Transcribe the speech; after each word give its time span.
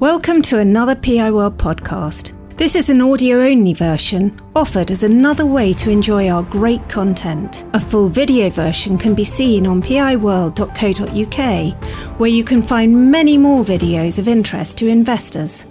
Welcome 0.00 0.42
to 0.42 0.58
another 0.60 0.94
PI 0.94 1.32
World 1.32 1.58
podcast. 1.58 2.32
This 2.56 2.76
is 2.76 2.88
an 2.88 3.00
audio 3.00 3.40
only 3.40 3.72
version 3.72 4.40
offered 4.54 4.92
as 4.92 5.02
another 5.02 5.44
way 5.44 5.72
to 5.72 5.90
enjoy 5.90 6.28
our 6.28 6.44
great 6.44 6.88
content. 6.88 7.64
A 7.72 7.80
full 7.80 8.08
video 8.08 8.48
version 8.48 8.96
can 8.96 9.16
be 9.16 9.24
seen 9.24 9.66
on 9.66 9.82
piworld.co.uk, 9.82 11.74
where 12.20 12.30
you 12.30 12.44
can 12.44 12.62
find 12.62 13.10
many 13.10 13.36
more 13.36 13.64
videos 13.64 14.20
of 14.20 14.28
interest 14.28 14.78
to 14.78 14.86
investors. 14.86 15.64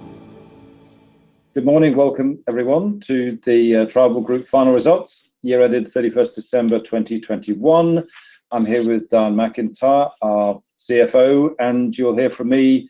Good 1.54 1.64
morning, 1.64 1.96
welcome 1.96 2.44
everyone 2.50 3.00
to 3.06 3.40
the 3.46 3.78
uh, 3.78 3.86
Tribal 3.86 4.20
Group 4.20 4.46
final 4.46 4.74
results, 4.74 5.32
year 5.42 5.62
ended 5.62 5.86
31st 5.86 6.36
December 6.36 6.80
2021. 6.80 8.06
I'm 8.52 8.66
here 8.66 8.86
with 8.86 9.08
Dan 9.08 9.36
McIntyre, 9.36 10.12
our 10.22 10.62
CFO, 10.80 11.56
and 11.60 11.98
you'll 11.98 12.18
hear 12.18 12.30
from 12.30 12.50
me 12.50 12.90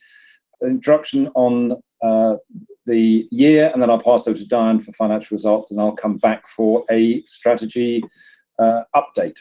introduction 0.61 1.27
on 1.35 1.81
uh, 2.01 2.37
the 2.85 3.27
year, 3.31 3.69
and 3.73 3.81
then 3.81 3.89
I'll 3.89 4.01
pass 4.01 4.27
over 4.27 4.37
to 4.37 4.47
Diane 4.47 4.81
for 4.81 4.91
financial 4.93 5.35
results, 5.35 5.71
and 5.71 5.79
I'll 5.79 5.91
come 5.95 6.17
back 6.17 6.47
for 6.47 6.83
a 6.89 7.21
strategy 7.23 8.03
uh, 8.59 8.83
update. 8.95 9.37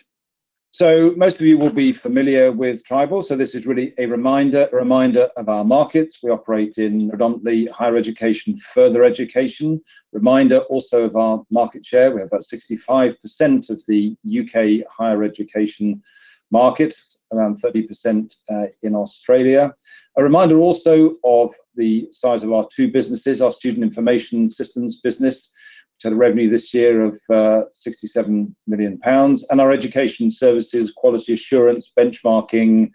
So 0.76 1.14
most 1.16 1.40
of 1.40 1.46
you 1.46 1.56
will 1.56 1.72
be 1.72 1.90
familiar 1.90 2.52
with 2.52 2.84
Tribal. 2.84 3.22
So 3.22 3.34
this 3.34 3.54
is 3.54 3.66
really 3.66 3.94
a 3.96 4.04
reminder, 4.04 4.68
a 4.70 4.76
reminder 4.76 5.30
of 5.38 5.48
our 5.48 5.64
markets. 5.64 6.18
We 6.22 6.30
operate 6.30 6.76
in 6.76 7.08
predominantly 7.08 7.64
higher 7.68 7.96
education, 7.96 8.58
further 8.58 9.02
education. 9.02 9.80
Reminder 10.12 10.58
also 10.68 11.04
of 11.04 11.16
our 11.16 11.42
market 11.50 11.86
share. 11.86 12.10
We 12.10 12.20
have 12.20 12.28
about 12.28 12.42
65% 12.42 13.70
of 13.70 13.82
the 13.88 14.16
UK 14.26 14.86
higher 14.92 15.22
education 15.22 16.02
market, 16.50 16.94
around 17.32 17.60
30% 17.60 18.34
uh, 18.50 18.66
in 18.82 18.94
Australia. 18.94 19.74
A 20.16 20.22
reminder 20.22 20.58
also 20.58 21.16
of 21.24 21.54
the 21.74 22.08
size 22.12 22.44
of 22.44 22.52
our 22.52 22.66
two 22.74 22.90
businesses, 22.90 23.40
our 23.40 23.52
student 23.52 23.84
information 23.84 24.48
systems 24.48 25.00
business, 25.00 25.52
which 25.94 26.04
had 26.04 26.12
a 26.12 26.16
revenue 26.16 26.48
this 26.48 26.72
year 26.72 27.02
of 27.02 27.20
uh, 27.30 27.62
67 27.74 28.54
million 28.66 28.98
pounds, 28.98 29.44
and 29.50 29.60
our 29.60 29.72
education 29.72 30.30
services, 30.30 30.92
quality 30.92 31.32
assurance, 31.32 31.92
benchmarking, 31.98 32.90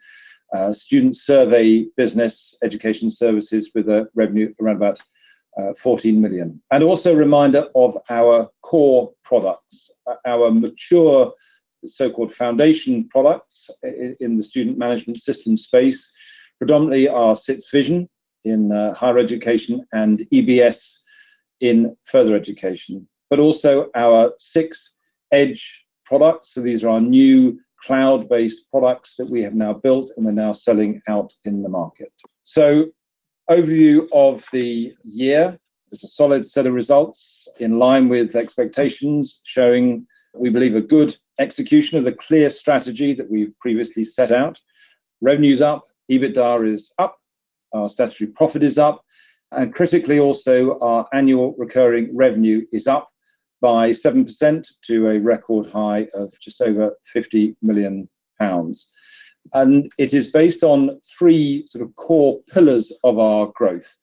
uh, 0.54 0.74
student 0.74 1.16
survey 1.16 1.86
business, 1.96 2.58
education 2.64 3.10
services 3.10 3.72
with 3.74 3.90
a 3.90 4.10
revenue 4.16 4.54
around 4.62 4.76
about 4.78 5.00
14 5.78 6.20
million. 6.20 6.62
And 6.72 6.84
also 6.84 7.14
a 7.14 7.16
reminder 7.16 7.68
of 7.76 7.98
our 8.10 8.50
core 8.62 9.12
products, 9.24 9.92
our 10.26 10.52
mature 10.52 11.34
so-called 11.86 12.34
foundation 12.34 13.08
products 13.10 13.70
in 14.20 14.38
the 14.38 14.44
student 14.44 14.78
management 14.78 15.18
system 15.18 15.58
space, 15.58 16.12
predominantly 16.60 17.08
are 17.08 17.36
SITS 17.36 17.70
Vision 17.72 18.10
in 18.44 18.72
uh, 18.72 18.94
higher 18.94 19.18
education 19.18 19.86
and 19.94 20.20
EBS 20.32 21.00
in 21.60 21.96
further 22.04 22.36
education, 22.36 23.08
but 23.30 23.40
also 23.40 23.90
our 23.96 24.34
six 24.38 24.98
edge 25.32 25.86
products. 26.06 26.54
So 26.54 26.62
these 26.62 26.84
are 26.84 26.90
our 26.90 27.02
new 27.02 27.60
cloud-based 27.84 28.70
products 28.70 29.16
that 29.18 29.30
we 29.30 29.42
have 29.42 29.56
now 29.56 29.74
built 29.74 30.12
and 30.16 30.26
we're 30.26 30.32
now 30.32 30.54
selling 30.54 31.02
out 31.08 31.34
in 31.46 31.64
the 31.64 31.70
market. 31.70 32.12
So 32.44 32.88
overview 33.50 34.08
of 34.14 34.46
the 34.52 34.94
year. 35.04 35.58
There's 35.90 36.04
a 36.04 36.08
solid 36.08 36.46
set 36.46 36.68
of 36.68 36.74
results 36.74 37.48
in 37.60 37.80
line 37.80 38.08
with 38.08 38.36
expectations, 38.36 39.42
showing 39.44 40.08
we 40.34 40.50
believe 40.50 40.76
a 40.76 40.82
good 40.82 41.16
execution 41.42 41.98
of 41.98 42.04
the 42.04 42.14
clear 42.14 42.50
strategy 42.50 43.14
that 43.14 43.30
we've 43.30 43.58
previously 43.60 44.04
set 44.04 44.32
out. 44.32 44.60
Revenue's 45.22 45.62
up, 45.62 45.86
EBITDA 46.12 46.68
is 46.68 46.94
up, 47.00 47.18
our 47.74 47.90
statutory 47.90 48.30
profit 48.32 48.64
is 48.64 48.78
up, 48.78 49.04
and 49.52 49.74
critically 49.74 50.20
also 50.20 50.80
our 50.80 51.08
annual 51.14 51.56
recurring 51.58 52.16
revenue 52.16 52.66
is 52.72 52.88
up 52.88 53.08
by 53.62 53.92
7% 53.92 54.68
to 54.88 55.10
a 55.10 55.20
record 55.20 55.68
high 55.68 56.08
of 56.14 56.34
just 56.40 56.62
over 56.62 56.96
50 57.04 57.56
million 57.62 58.10
pounds. 58.40 58.92
And 59.54 59.92
it 59.98 60.14
is 60.14 60.28
based 60.28 60.64
on 60.64 61.00
three 61.18 61.66
sort 61.68 61.84
of 61.84 61.96
core 61.96 62.40
pillars 62.54 62.92
of 63.04 63.20
our 63.20 63.48
growth. 63.56 63.96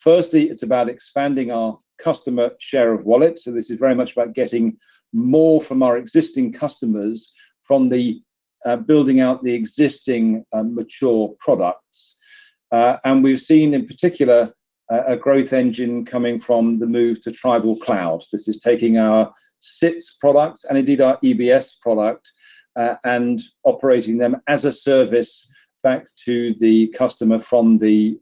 Firstly, 0.00 0.50
it's 0.50 0.62
about 0.62 0.88
expanding 0.88 1.50
our 1.50 1.78
customer 1.98 2.50
share 2.58 2.92
of 2.92 3.04
wallet. 3.04 3.38
So 3.38 3.52
this 3.52 3.70
is 3.70 3.78
very 3.78 3.94
much 3.94 4.12
about 4.12 4.34
getting 4.34 4.76
more 5.12 5.60
from 5.60 5.82
our 5.82 5.96
existing 5.96 6.52
customers 6.52 7.32
from 7.62 7.88
the 7.88 8.20
uh, 8.64 8.76
building 8.76 9.20
out 9.20 9.42
the 9.42 9.54
existing 9.54 10.44
uh, 10.52 10.62
mature 10.62 11.34
products. 11.38 12.18
Uh, 12.72 12.98
and 13.04 13.24
we've 13.24 13.40
seen 13.40 13.74
in 13.74 13.86
particular 13.86 14.52
a 15.06 15.16
growth 15.16 15.52
engine 15.52 16.04
coming 16.04 16.40
from 16.40 16.76
the 16.76 16.86
move 16.86 17.20
to 17.20 17.30
Tribal 17.30 17.76
Cloud. 17.76 18.24
This 18.32 18.48
is 18.48 18.58
taking 18.58 18.98
our 18.98 19.32
SITS 19.60 20.16
products 20.20 20.64
and 20.64 20.76
indeed 20.76 21.00
our 21.00 21.16
EBS 21.18 21.80
product 21.80 22.28
and 23.04 23.40
operating 23.62 24.18
them 24.18 24.42
as 24.48 24.64
a 24.64 24.72
service 24.72 25.48
back 25.84 26.06
to 26.24 26.54
the 26.54 26.88
customer 26.88 27.38
from 27.38 27.78
the 27.78 28.18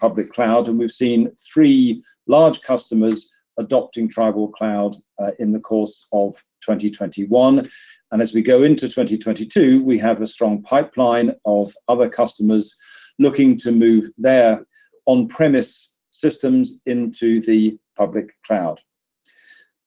public 0.00 0.32
cloud. 0.32 0.68
And 0.68 0.78
we've 0.78 0.90
seen 0.90 1.32
three 1.52 2.00
large 2.28 2.62
customers 2.62 3.33
adopting 3.58 4.08
Tribal 4.08 4.48
Cloud 4.48 4.96
uh, 5.20 5.30
in 5.38 5.52
the 5.52 5.60
course 5.60 6.06
of 6.12 6.34
2021. 6.62 7.68
And 8.12 8.22
as 8.22 8.32
we 8.32 8.42
go 8.42 8.62
into 8.62 8.88
2022, 8.88 9.82
we 9.82 9.98
have 9.98 10.22
a 10.22 10.26
strong 10.26 10.62
pipeline 10.62 11.34
of 11.44 11.74
other 11.88 12.08
customers 12.08 12.76
looking 13.18 13.56
to 13.58 13.72
move 13.72 14.08
their 14.18 14.64
on 15.06 15.28
premise 15.28 15.94
systems 16.10 16.80
into 16.86 17.40
the 17.42 17.78
public 17.96 18.30
cloud. 18.46 18.80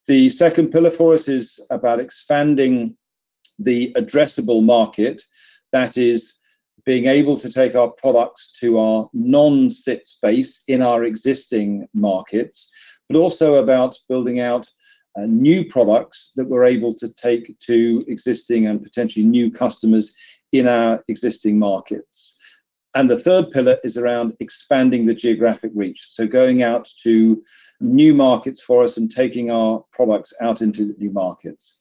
The 0.08 0.30
second 0.30 0.72
pillar 0.72 0.92
for 0.92 1.14
us 1.14 1.28
is 1.28 1.60
about 1.70 2.00
expanding 2.00 2.96
the 3.60 3.94
addressable 3.98 4.64
market. 4.64 5.22
That 5.74 5.98
is, 5.98 6.38
being 6.88 7.08
able 7.08 7.36
to 7.36 7.52
take 7.52 7.76
our 7.76 7.90
products 7.90 8.54
to 8.62 8.80
our 8.80 9.10
non 9.12 9.70
SIT 9.70 10.08
space 10.08 10.64
in 10.70 10.82
our 10.82 11.04
existing 11.04 11.86
markets 11.94 12.72
but 13.10 13.18
also 13.18 13.56
about 13.56 13.98
building 14.10 14.40
out 14.40 14.70
uh, 15.18 15.26
new 15.26 15.66
products 15.66 16.32
that 16.36 16.48
we're 16.48 16.66
able 16.66 16.94
to 16.94 17.10
take 17.14 17.58
to 17.60 18.04
existing 18.08 18.68
and 18.68 18.84
potentially 18.84 19.26
new 19.26 19.50
customers 19.50 20.16
in 20.52 20.68
our 20.68 21.02
existing 21.08 21.58
markets. 21.58 22.38
And 22.96 23.10
the 23.10 23.18
third 23.18 23.52
pillar 23.52 23.78
is 23.84 23.98
around 23.98 24.34
expanding 24.40 25.06
the 25.06 25.14
geographic 25.14 25.72
reach. 25.76 26.08
So 26.10 26.26
going 26.26 26.64
out 26.64 26.90
to 27.04 27.44
new 27.80 28.14
markets 28.14 28.62
for 28.62 28.84
us 28.84 28.98
and 28.98 29.12
taking 29.12 29.52
our 29.52 29.84
products 29.92 30.34
out 30.42 30.62
into 30.62 30.96
new 30.98 31.12
markets. 31.12 31.78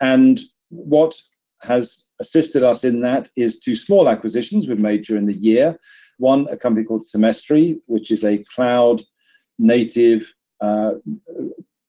And 0.00 0.40
what 0.70 1.14
has 1.62 2.10
assisted 2.20 2.62
us 2.62 2.84
in 2.84 3.00
that 3.00 3.28
is 3.36 3.60
two 3.60 3.74
small 3.74 4.08
acquisitions 4.08 4.66
we've 4.66 4.78
made 4.78 5.04
during 5.04 5.26
the 5.26 5.34
year. 5.34 5.78
One, 6.18 6.46
a 6.50 6.56
company 6.56 6.84
called 6.84 7.04
Semestry, 7.04 7.80
which 7.86 8.10
is 8.10 8.24
a 8.24 8.44
cloud 8.54 9.02
native 9.58 10.32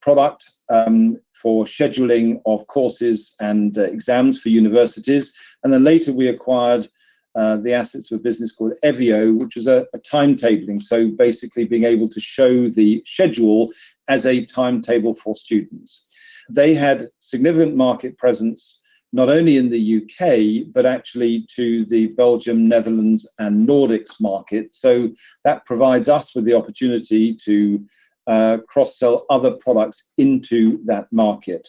product 0.06 0.48
um, 0.68 1.18
for 1.34 1.64
scheduling 1.64 2.40
of 2.46 2.66
courses 2.68 3.34
and 3.40 3.76
uh, 3.76 3.82
exams 3.82 4.40
for 4.40 4.50
universities. 4.50 5.32
And 5.64 5.72
then 5.72 5.82
later 5.82 6.12
we 6.12 6.28
acquired 6.28 6.86
uh, 7.34 7.56
the 7.56 7.72
assets 7.72 8.10
of 8.10 8.20
a 8.20 8.22
business 8.22 8.52
called 8.52 8.78
Evio, 8.84 9.36
which 9.36 9.56
was 9.56 9.66
a, 9.66 9.84
a, 9.94 9.98
timetabling. 9.98 10.80
So 10.80 11.10
basically 11.10 11.64
being 11.64 11.84
able 11.84 12.06
to 12.06 12.20
show 12.20 12.68
the 12.68 13.02
schedule 13.04 13.70
as 14.08 14.26
a 14.26 14.44
timetable 14.46 15.12
for 15.12 15.34
students. 15.34 16.06
They 16.48 16.72
had 16.72 17.08
significant 17.20 17.74
market 17.76 18.16
presence 18.16 18.80
not 19.12 19.28
only 19.28 19.56
in 19.56 19.70
the 19.70 20.02
UK, 20.02 20.72
but 20.72 20.86
actually 20.86 21.46
to 21.56 21.84
the 21.86 22.08
Belgium, 22.08 22.68
Netherlands, 22.68 23.28
and 23.38 23.66
Nordics 23.66 24.20
market. 24.20 24.74
So 24.74 25.10
that 25.44 25.64
provides 25.66 26.08
us 26.08 26.34
with 26.34 26.44
the 26.44 26.54
opportunity 26.54 27.34
to 27.44 27.84
uh, 28.26 28.58
cross 28.68 28.98
sell 28.98 29.26
other 29.30 29.52
products 29.52 30.10
into 30.18 30.84
that 30.84 31.06
market. 31.12 31.68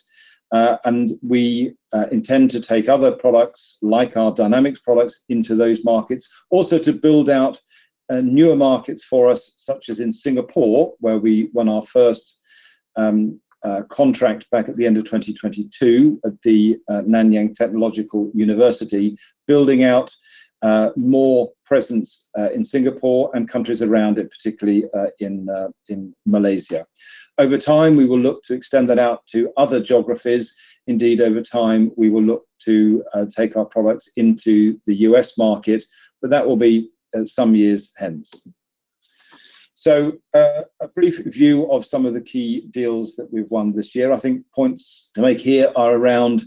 Uh, 0.52 0.78
and 0.86 1.12
we 1.22 1.74
uh, 1.92 2.06
intend 2.12 2.50
to 2.52 2.62
take 2.62 2.88
other 2.88 3.12
products 3.12 3.80
like 3.82 4.16
our 4.16 4.34
Dynamics 4.34 4.80
products 4.80 5.24
into 5.30 5.56
those 5.56 5.84
markets, 5.84 6.30
also 6.50 6.80
to 6.80 6.94
build 6.94 7.30
out 7.30 7.62
uh, 8.10 8.22
newer 8.22 8.56
markets 8.56 9.04
for 9.04 9.30
us, 9.30 9.54
such 9.58 9.90
as 9.90 10.00
in 10.00 10.14
Singapore, 10.14 10.94
where 11.00 11.18
we 11.18 11.50
won 11.54 11.68
our 11.68 11.84
first 11.84 12.40
um, 12.96 13.40
uh, 13.64 13.82
contract 13.90 14.50
back 14.50 14.70
at 14.70 14.78
the 14.78 14.86
end 14.86 14.98
of 14.98 15.04
2022 15.04 16.22
at 16.26 16.42
the 16.44 16.78
uh, 16.90 17.02
Nanyang 17.02 17.54
Technological 17.54 18.32
University, 18.34 19.18
building 19.46 19.84
out 19.84 20.14
more 20.96 21.52
presence 21.66 22.30
uh, 22.38 22.50
in 22.52 22.64
Singapore 22.64 23.30
and 23.34 23.50
countries 23.50 23.82
around 23.82 24.18
it, 24.18 24.32
particularly 24.32 24.86
uh, 24.94 25.08
in, 25.20 25.50
uh, 25.50 25.70
in 25.90 26.14
Malaysia. 26.26 26.86
Over 27.38 27.58
time, 27.58 27.96
we 27.96 28.06
will 28.06 28.20
look 28.20 28.42
to 28.44 28.54
extend 28.54 28.90
that 28.90 29.00
out 29.00 29.26
to 29.28 29.52
other 29.58 29.82
geographies. 29.82 30.56
Indeed, 30.88 31.22
over 31.22 31.42
time, 31.42 31.92
we 31.98 32.10
will 32.10 32.24
look 32.24 32.46
to 32.64 33.04
uh, 33.14 33.26
take 33.36 33.56
our 33.56 33.66
products 33.66 34.10
into 34.16 34.80
the 34.86 34.96
US 35.08 35.38
market, 35.38 35.84
but 36.22 36.32
that 36.32 36.48
will 36.48 36.58
be 36.58 36.90
some 37.26 37.56
years 37.56 37.94
hence. 37.98 38.34
So, 39.74 40.14
uh, 40.34 40.64
a 40.82 40.88
brief 40.88 41.20
view 41.26 41.72
of 41.72 41.86
some 41.86 42.08
of 42.08 42.16
the 42.16 42.22
key 42.22 42.68
deals 42.72 43.16
that 43.16 43.32
we've 43.32 43.50
won 43.52 43.72
this 43.72 43.94
year. 43.94 44.12
I 44.12 44.18
think 44.18 44.44
points 44.56 45.12
to 45.14 45.22
make 45.22 45.40
here 45.40 45.72
are 45.76 45.94
around 45.94 46.44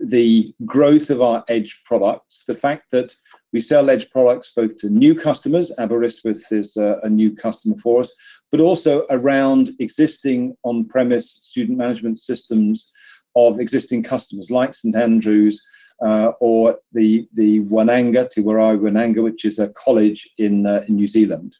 the 0.00 0.54
growth 0.64 1.10
of 1.10 1.20
our 1.20 1.44
edge 1.48 1.82
products, 1.84 2.44
the 2.46 2.54
fact 2.54 2.86
that 2.92 3.14
we 3.52 3.60
sell 3.60 3.90
edge 3.90 4.10
products 4.10 4.52
both 4.54 4.76
to 4.78 4.88
new 4.88 5.14
customers, 5.14 5.72
Aberystwyth 5.78 6.50
is 6.50 6.76
a 6.76 7.08
new 7.08 7.34
customer 7.34 7.76
for 7.76 8.00
us, 8.00 8.14
but 8.50 8.60
also 8.60 9.04
around 9.10 9.70
existing 9.78 10.56
on-premise 10.64 11.30
student 11.30 11.78
management 11.78 12.18
systems 12.18 12.92
of 13.36 13.60
existing 13.60 14.02
customers 14.02 14.50
like 14.50 14.74
St 14.74 14.96
Andrews 14.96 15.62
uh, 16.04 16.32
or 16.40 16.78
the 16.92 17.28
Wananga, 17.34 18.28
Te 18.28 18.40
Whare 18.40 18.78
Wananga, 18.78 19.22
which 19.22 19.44
is 19.44 19.58
a 19.58 19.68
college 19.68 20.28
uh, 20.40 20.44
in 20.44 20.62
New 20.88 21.06
Zealand. 21.06 21.56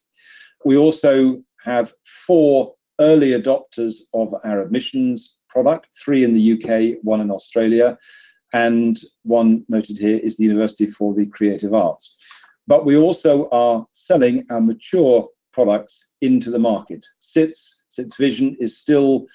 We 0.65 0.77
also 0.77 1.43
have 1.65 1.93
four 2.05 2.75
early 3.01 3.31
adopters 3.31 3.95
of 4.15 4.35
our 4.45 4.63
admissions 4.63 5.37
product, 5.53 5.87
three 6.03 6.25
in 6.25 6.33
the 6.35 6.53
UK, 6.55 6.99
one 7.03 7.21
in 7.21 7.31
Australia, 7.31 7.99
and 8.53 8.99
one 9.23 9.65
noted 9.69 9.99
here 9.99 10.19
is 10.19 10.37
the 10.37 10.45
University 10.45 10.87
for 10.87 11.15
the 11.15 11.27
Creative 11.27 11.75
Arts. 11.75 12.17
But 12.67 12.85
we 12.85 12.97
also 12.97 13.49
are 13.51 13.87
selling 13.93 14.45
our 14.51 14.61
mature 14.61 15.29
products 15.53 16.13
into 16.21 16.51
the 16.51 16.59
market. 16.59 17.05
SITS, 17.21 17.85
SITS 17.89 18.17
Vision 18.17 18.57
is 18.61 18.79
still, 18.79 19.27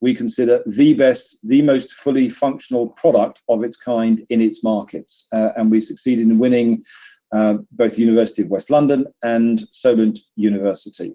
we 0.00 0.14
consider, 0.14 0.62
the 0.66 0.94
best, 0.94 1.38
the 1.42 1.62
most 1.62 1.92
fully 1.92 2.28
functional 2.28 2.88
product 2.90 3.40
of 3.48 3.64
its 3.64 3.76
kind 3.76 4.24
in 4.28 4.40
its 4.40 4.62
markets. 4.62 5.26
Uh, 5.32 5.50
and 5.56 5.70
we 5.70 5.80
succeeded 5.80 6.28
in 6.28 6.38
winning 6.38 6.84
uh, 7.32 7.58
both 7.72 7.96
the 7.96 8.02
University 8.02 8.42
of 8.42 8.48
West 8.48 8.70
London 8.70 9.06
and 9.22 9.64
Solent 9.72 10.18
University. 10.36 11.14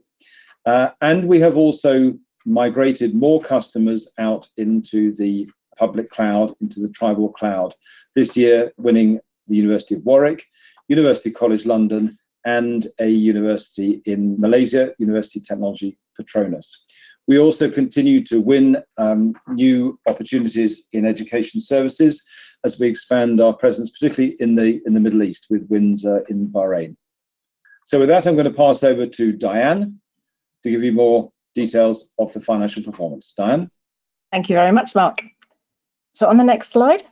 Uh, 0.66 0.90
and 1.02 1.28
we 1.28 1.40
have 1.40 1.56
also 1.56 2.14
migrated 2.46 3.14
more 3.14 3.42
customers 3.42 4.12
out 4.18 4.48
into 4.58 5.12
the 5.14 5.50
public 5.78 6.10
cloud, 6.10 6.54
into 6.62 6.80
the 6.80 6.90
tribal 6.90 7.30
cloud. 7.30 7.74
This 8.16 8.36
year, 8.36 8.72
winning 8.78 9.20
the 9.48 9.56
University 9.56 9.96
of 9.96 10.06
Warwick, 10.06 10.46
University 10.88 11.32
College 11.32 11.66
London, 11.66 12.18
and 12.46 12.88
a 13.00 13.08
university 13.08 14.02
in 14.06 14.40
Malaysia, 14.40 14.94
University 14.98 15.40
Technology 15.40 15.98
Petronas. 16.20 16.68
We 17.28 17.38
also 17.38 17.70
continue 17.70 18.24
to 18.26 18.42
win 18.42 18.82
um, 18.98 19.36
new 19.50 20.00
opportunities 20.08 20.88
in 20.94 21.06
education 21.06 21.62
services 21.62 22.24
as 22.66 22.80
we 22.80 22.88
expand 22.88 23.40
our 23.40 23.54
presence, 23.54 23.90
particularly 23.92 24.36
in 24.40 24.56
the 24.56 24.82
in 24.86 24.94
the 24.94 25.00
Middle 25.00 25.24
East, 25.24 25.48
with 25.50 25.70
wins 25.70 26.06
uh, 26.06 26.22
in 26.30 26.48
Bahrain. 26.48 26.96
So, 27.86 28.00
with 28.00 28.10
that, 28.10 28.26
I'm 28.26 28.36
going 28.36 28.52
to 28.52 28.64
pass 28.66 28.84
over 28.84 29.06
to 29.06 29.32
Diane 29.32 30.00
to 30.64 30.72
give 30.72 30.84
you 30.84 30.92
more 30.92 31.32
details 31.56 32.10
of 32.20 32.32
the 32.34 32.40
financial 32.40 32.84
performance. 32.84 33.34
Diane. 33.36 33.70
Thank 34.32 34.50
you 34.50 34.56
very 34.56 34.72
much, 34.72 34.96
Mark. 34.96 35.24
So, 36.14 36.28
on 36.28 36.38
the 36.38 36.44
next 36.44 36.70
slide, 36.70 37.04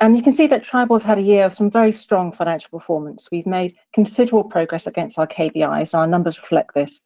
um, 0.00 0.14
you 0.14 0.22
can 0.22 0.32
see 0.32 0.46
that 0.48 0.64
Tribal's 0.64 1.02
had 1.02 1.18
a 1.18 1.22
year 1.22 1.44
of 1.44 1.52
some 1.52 1.70
very 1.70 1.92
strong 1.92 2.32
financial 2.32 2.70
performance. 2.70 3.28
We've 3.30 3.46
made 3.46 3.76
considerable 3.92 4.44
progress 4.44 4.86
against 4.86 5.18
our 5.18 5.26
KPIs, 5.26 5.92
and 5.92 6.00
our 6.00 6.06
numbers 6.06 6.38
reflect 6.38 6.74
this. 6.74 7.00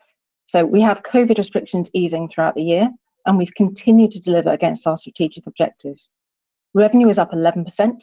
So 0.47 0.65
we 0.65 0.81
have 0.81 1.03
COVID 1.03 1.37
restrictions 1.37 1.91
easing 1.93 2.29
throughout 2.29 2.55
the 2.55 2.63
year, 2.63 2.91
and 3.27 3.37
we've 3.37 3.55
continued 3.55 4.11
to 4.13 4.21
deliver 4.21 4.51
against 4.51 4.87
our 4.87 4.97
strategic 4.97 5.47
objectives. 5.47 6.09
Revenue 6.75 7.09
is 7.09 7.19
up 7.19 7.33
11%, 7.33 8.03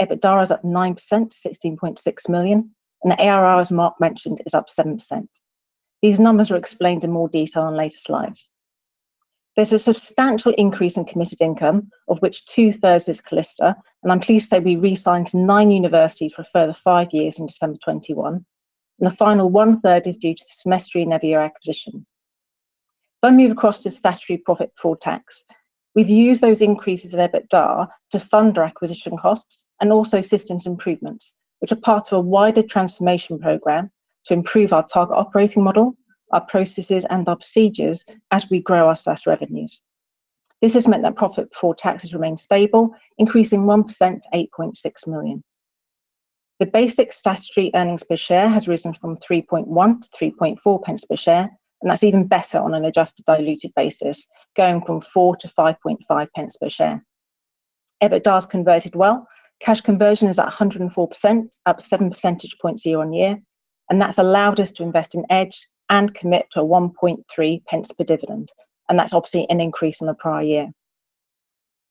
EBITDA 0.00 0.42
is 0.42 0.50
up 0.50 0.62
9% 0.62 0.96
to 1.30 1.48
16.6 1.48 2.28
million, 2.28 2.70
and 3.02 3.12
the 3.12 3.22
ARR, 3.22 3.60
as 3.60 3.72
Mark 3.72 3.94
mentioned, 4.00 4.42
is 4.44 4.54
up 4.54 4.68
7%. 4.68 5.26
These 6.02 6.20
numbers 6.20 6.50
are 6.50 6.56
explained 6.56 7.04
in 7.04 7.10
more 7.10 7.28
detail 7.28 7.64
on 7.64 7.74
later 7.74 7.96
slides. 7.96 8.50
There's 9.56 9.72
a 9.72 9.78
substantial 9.78 10.52
increase 10.58 10.98
in 10.98 11.06
committed 11.06 11.40
income, 11.40 11.90
of 12.08 12.18
which 12.20 12.44
two 12.44 12.72
thirds 12.72 13.08
is 13.08 13.22
Callista, 13.22 13.74
and 14.02 14.12
I'm 14.12 14.20
pleased 14.20 14.50
to 14.50 14.56
say 14.56 14.60
we 14.60 14.76
re 14.76 14.94
signed 14.94 15.32
nine 15.32 15.70
universities 15.70 16.34
for 16.34 16.42
a 16.42 16.46
further 16.52 16.74
five 16.74 17.08
years 17.12 17.38
in 17.38 17.46
December 17.46 17.78
21. 17.82 18.44
And 18.98 19.10
the 19.10 19.16
final 19.16 19.48
one 19.48 19.80
third 19.80 20.06
is 20.06 20.18
due 20.18 20.34
to 20.34 20.44
the 20.44 20.70
Semestry 20.70 21.06
Nevio 21.06 21.42
acquisition. 21.42 22.06
If 23.22 23.28
I 23.28 23.30
move 23.30 23.52
across 23.52 23.82
to 23.82 23.90
statutory 23.90 24.36
profit 24.36 24.74
before 24.76 24.98
tax, 24.98 25.44
we've 25.94 26.10
used 26.10 26.42
those 26.42 26.60
increases 26.60 27.14
in 27.14 27.20
EBITDA 27.20 27.88
to 28.10 28.20
fund 28.20 28.58
our 28.58 28.64
acquisition 28.64 29.16
costs 29.16 29.66
and 29.80 29.90
also 29.90 30.20
systems 30.20 30.66
improvements, 30.66 31.32
which 31.60 31.72
are 31.72 31.76
part 31.76 32.12
of 32.12 32.18
a 32.18 32.20
wider 32.20 32.62
transformation 32.62 33.38
program 33.38 33.90
to 34.26 34.34
improve 34.34 34.72
our 34.72 34.86
target 34.86 35.16
operating 35.16 35.62
model 35.62 35.96
our 36.32 36.40
processes 36.42 37.04
and 37.10 37.28
our 37.28 37.36
procedures 37.36 38.04
as 38.30 38.48
we 38.50 38.60
grow 38.60 38.88
our 38.88 38.96
SaaS 38.96 39.26
revenues. 39.26 39.80
This 40.60 40.74
has 40.74 40.88
meant 40.88 41.02
that 41.02 41.16
profit 41.16 41.50
before 41.50 41.74
tax 41.74 42.02
has 42.02 42.14
remained 42.14 42.40
stable, 42.40 42.90
increasing 43.18 43.62
1% 43.62 43.88
to 44.22 44.46
8.6 44.58 45.06
million. 45.06 45.44
The 46.58 46.66
basic 46.66 47.12
statutory 47.12 47.70
earnings 47.74 48.02
per 48.02 48.16
share 48.16 48.48
has 48.48 48.66
risen 48.66 48.94
from 48.94 49.16
3.1 49.16 50.02
to 50.02 50.08
3.4 50.08 50.82
pence 50.82 51.04
per 51.04 51.16
share, 51.16 51.50
and 51.82 51.90
that's 51.90 52.02
even 52.02 52.26
better 52.26 52.58
on 52.58 52.72
an 52.72 52.86
adjusted 52.86 53.26
diluted 53.26 53.72
basis, 53.76 54.26
going 54.56 54.82
from 54.82 55.02
4 55.02 55.36
to 55.36 55.48
5.5 55.48 56.28
pence 56.34 56.56
per 56.56 56.70
share. 56.70 57.04
EBITDA 58.02 58.32
has 58.32 58.46
converted 58.46 58.96
well. 58.96 59.26
Cash 59.60 59.82
conversion 59.82 60.28
is 60.28 60.38
at 60.38 60.48
104%, 60.48 61.48
up 61.66 61.82
7 61.82 62.10
percentage 62.10 62.56
points 62.60 62.86
year 62.86 63.00
on 63.00 63.12
year, 63.12 63.38
and 63.90 64.00
that's 64.00 64.18
allowed 64.18 64.60
us 64.60 64.72
to 64.72 64.82
invest 64.82 65.14
in 65.14 65.24
Edge, 65.30 65.68
and 65.88 66.14
commit 66.14 66.46
to 66.50 66.60
a 66.60 66.64
1.3 66.64 67.64
pence 67.66 67.92
per 67.92 68.04
dividend. 68.04 68.50
And 68.88 68.98
that's 68.98 69.12
obviously 69.12 69.46
an 69.50 69.60
increase 69.60 70.00
on 70.00 70.06
the 70.06 70.14
prior 70.14 70.42
year. 70.42 70.72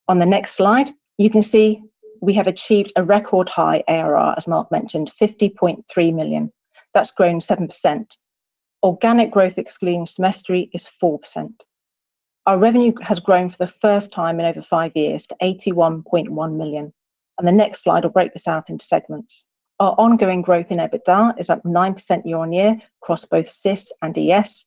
On 0.07 0.19
the 0.19 0.25
next 0.25 0.55
slide, 0.55 0.89
you 1.17 1.29
can 1.29 1.41
see 1.41 1.81
we 2.21 2.33
have 2.33 2.47
achieved 2.47 2.91
a 2.95 3.03
record 3.03 3.49
high 3.49 3.83
ARR, 3.87 4.35
as 4.37 4.47
Mark 4.47 4.71
mentioned, 4.71 5.11
50.3 5.19 6.13
million. 6.13 6.51
That's 6.93 7.11
grown 7.11 7.39
7%. 7.39 8.05
Organic 8.83 9.31
growth 9.31 9.57
excluding 9.57 10.05
Semestry 10.05 10.69
is 10.73 10.87
4%. 11.01 11.51
Our 12.45 12.59
revenue 12.59 12.93
has 13.01 13.19
grown 13.19 13.49
for 13.49 13.57
the 13.57 13.71
first 13.81 14.11
time 14.11 14.39
in 14.39 14.45
over 14.45 14.61
five 14.61 14.91
years 14.95 15.25
to 15.27 15.35
81.1 15.41 16.55
million. 16.55 16.93
And 17.37 17.47
the 17.47 17.51
next 17.51 17.83
slide 17.83 18.03
will 18.03 18.11
break 18.11 18.33
this 18.33 18.47
out 18.47 18.69
into 18.69 18.85
segments. 18.85 19.43
Our 19.81 19.93
ongoing 19.97 20.41
growth 20.41 20.71
in 20.71 20.77
EBITDA 20.77 21.37
is 21.37 21.49
up 21.49 21.61
9% 21.63 22.25
year-on-year 22.25 22.81
across 23.01 23.25
both 23.25 23.49
SIS 23.49 23.91
and 24.01 24.17
ES. 24.17 24.65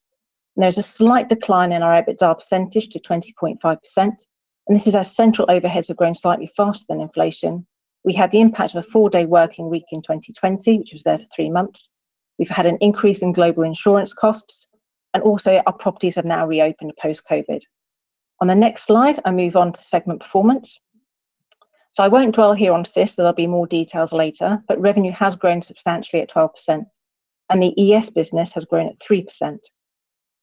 There's 0.55 0.77
a 0.77 0.83
slight 0.83 1.29
decline 1.29 1.71
in 1.71 1.81
our 1.81 2.03
EBITDA 2.03 2.35
percentage 2.37 2.89
to 2.89 2.99
20.5%, 2.99 3.57
and 3.97 4.17
this 4.67 4.85
is 4.85 4.95
as 4.95 5.15
central 5.15 5.47
overheads 5.47 5.87
have 5.87 5.97
grown 5.97 6.13
slightly 6.13 6.51
faster 6.55 6.85
than 6.89 7.01
inflation. 7.01 7.65
We 8.03 8.13
had 8.13 8.31
the 8.31 8.39
impact 8.39 8.75
of 8.75 8.85
a 8.85 8.87
four-day 8.87 9.25
working 9.25 9.69
week 9.69 9.85
in 9.91 10.03
2020, 10.03 10.77
which 10.77 10.93
was 10.93 11.01
there 11.03 11.17
for 11.17 11.25
three 11.35 11.49
months. 11.49 11.89
We've 12.37 12.47
had 12.47 12.67
an 12.67 12.77
increase 12.79 13.23
in 13.23 13.33
global 13.33 13.63
insurance 13.63 14.13
costs, 14.13 14.69
and 15.15 15.23
also 15.23 15.63
our 15.65 15.73
properties 15.73 16.15
have 16.15 16.25
now 16.25 16.45
reopened 16.45 16.93
post-COVID. 17.01 17.61
On 18.41 18.47
the 18.47 18.55
next 18.55 18.83
slide, 18.83 19.19
I 19.25 19.31
move 19.31 19.55
on 19.55 19.73
to 19.73 19.81
segment 19.81 20.21
performance. 20.21 20.79
So 21.99 22.03
I 22.03 22.07
won't 22.07 22.33
dwell 22.33 22.53
here 22.53 22.71
on 22.71 22.85
SIS, 22.85 23.15
there'll 23.15 23.33
be 23.33 23.45
more 23.45 23.67
details 23.67 24.13
later, 24.13 24.63
but 24.69 24.79
revenue 24.79 25.11
has 25.11 25.35
grown 25.35 25.61
substantially 25.61 26.21
at 26.21 26.29
12%, 26.29 26.85
and 27.49 27.61
the 27.61 27.93
ES 27.93 28.09
business 28.11 28.53
has 28.53 28.63
grown 28.63 28.87
at 28.87 28.99
3%. 28.99 29.59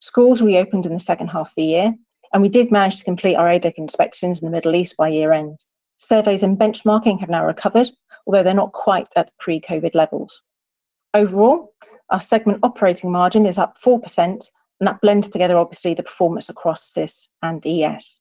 Schools 0.00 0.42
reopened 0.42 0.84
in 0.84 0.92
the 0.92 0.98
second 0.98 1.28
half 1.28 1.48
of 1.48 1.54
the 1.56 1.64
year, 1.64 1.94
and 2.34 2.42
we 2.42 2.50
did 2.50 2.70
manage 2.70 2.98
to 2.98 3.04
complete 3.04 3.36
our 3.36 3.46
ADEC 3.46 3.72
inspections 3.78 4.42
in 4.42 4.44
the 4.44 4.54
Middle 4.54 4.76
East 4.76 4.98
by 4.98 5.08
year 5.08 5.32
end. 5.32 5.58
Surveys 5.96 6.42
and 6.42 6.58
benchmarking 6.58 7.18
have 7.20 7.30
now 7.30 7.46
recovered, 7.46 7.88
although 8.26 8.42
they're 8.42 8.52
not 8.52 8.72
quite 8.72 9.08
at 9.16 9.32
pre 9.38 9.58
COVID 9.58 9.94
levels. 9.94 10.42
Overall, 11.14 11.72
our 12.10 12.20
segment 12.20 12.58
operating 12.64 13.10
margin 13.10 13.46
is 13.46 13.56
up 13.56 13.78
4%, 13.82 14.18
and 14.18 14.42
that 14.80 15.00
blends 15.00 15.30
together 15.30 15.56
obviously 15.56 15.94
the 15.94 16.02
performance 16.02 16.50
across 16.50 16.92
SIS 16.92 17.30
and 17.40 17.66
ES. 17.66 18.20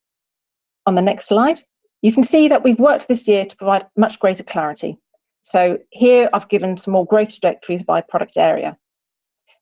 On 0.86 0.96
the 0.96 1.02
next 1.02 1.28
slide, 1.28 1.60
you 2.06 2.14
can 2.14 2.24
see 2.24 2.48
that 2.48 2.64
we've 2.64 2.78
worked 2.78 3.08
this 3.08 3.28
year 3.28 3.46
to 3.46 3.58
provide 3.58 3.88
much 3.98 4.20
greater 4.20 4.44
clarity. 4.44 4.96
So 5.42 5.80
here 5.90 6.30
I've 6.34 6.50
given 6.50 6.78
some 6.78 6.92
more 6.92 7.08
growth 7.08 7.32
trajectories 7.32 7.82
by 7.82 8.02
product 8.02 8.38
area. 8.38 8.78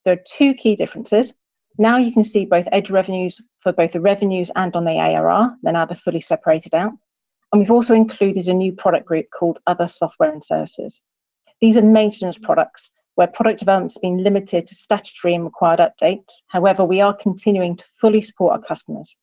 There 0.03 0.15
are 0.15 0.23
two 0.29 0.53
key 0.53 0.75
differences. 0.75 1.31
Now 1.77 1.95
you 1.95 2.11
can 2.11 2.25
see 2.25 2.43
both 2.43 2.67
edge 2.73 2.89
revenues 2.89 3.39
for 3.61 3.71
both 3.71 3.93
the 3.93 4.01
revenues 4.01 4.51
and 4.57 4.75
on 4.75 4.83
the 4.83 4.99
ARR. 4.99 5.55
They're 5.63 5.71
now 5.71 5.85
they're 5.85 5.95
fully 5.95 6.19
separated 6.19 6.75
out. 6.75 6.91
And 7.53 7.61
we've 7.61 7.71
also 7.71 7.93
included 7.93 8.49
a 8.49 8.53
new 8.53 8.73
product 8.73 9.05
group 9.05 9.27
called 9.31 9.59
Other 9.65 9.87
Software 9.87 10.33
and 10.33 10.43
Services. 10.43 10.99
These 11.61 11.77
are 11.77 11.81
maintenance 11.81 12.37
products 12.37 12.91
where 13.15 13.27
product 13.27 13.59
development 13.59 13.93
has 13.93 14.01
been 14.01 14.21
limited 14.21 14.67
to 14.67 14.75
statutory 14.75 15.33
and 15.33 15.45
required 15.45 15.79
updates. 15.79 16.33
However, 16.47 16.83
we 16.83 16.99
are 16.99 17.15
continuing 17.15 17.77
to 17.77 17.85
fully 18.01 18.21
support 18.21 18.51
our 18.51 18.67
customers. 18.67 19.15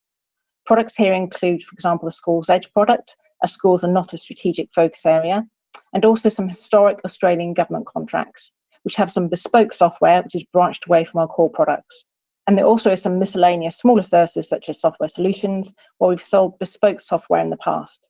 Products 0.67 0.95
here 0.95 1.13
include, 1.13 1.63
for 1.63 1.75
example, 1.75 2.07
the 2.07 2.13
Schools 2.13 2.49
Edge 2.49 2.73
product, 2.73 3.17
as 3.43 3.53
schools 3.53 3.83
are 3.83 3.91
not 3.91 4.13
a 4.13 4.19
strategic 4.19 4.69
focus 4.75 5.07
area, 5.07 5.45
and 5.93 6.05
also 6.05 6.29
some 6.29 6.49
historic 6.49 6.99
Australian 7.05 7.55
government 7.55 7.87
contracts, 7.87 8.53
which 8.83 8.95
have 8.95 9.11
some 9.11 9.29
bespoke 9.29 9.73
software 9.73 10.23
which 10.23 10.35
is 10.35 10.45
branched 10.53 10.87
away 10.87 11.05
from 11.05 11.21
our 11.21 11.29
core 11.29 11.51
products. 11.51 12.05
And 12.47 12.57
there 12.57 12.67
also 12.67 12.91
is 12.91 13.03
some 13.03 13.19
miscellaneous 13.19 13.79
smaller 13.79 14.03
services 14.03 14.49
such 14.49 14.69
as 14.69 14.81
software 14.81 15.09
solutions, 15.09 15.75
where 15.99 16.09
we've 16.09 16.23
sold 16.23 16.59
bespoke 16.59 17.01
software 17.01 17.41
in 17.41 17.51
the 17.51 17.57
past. 17.57 18.07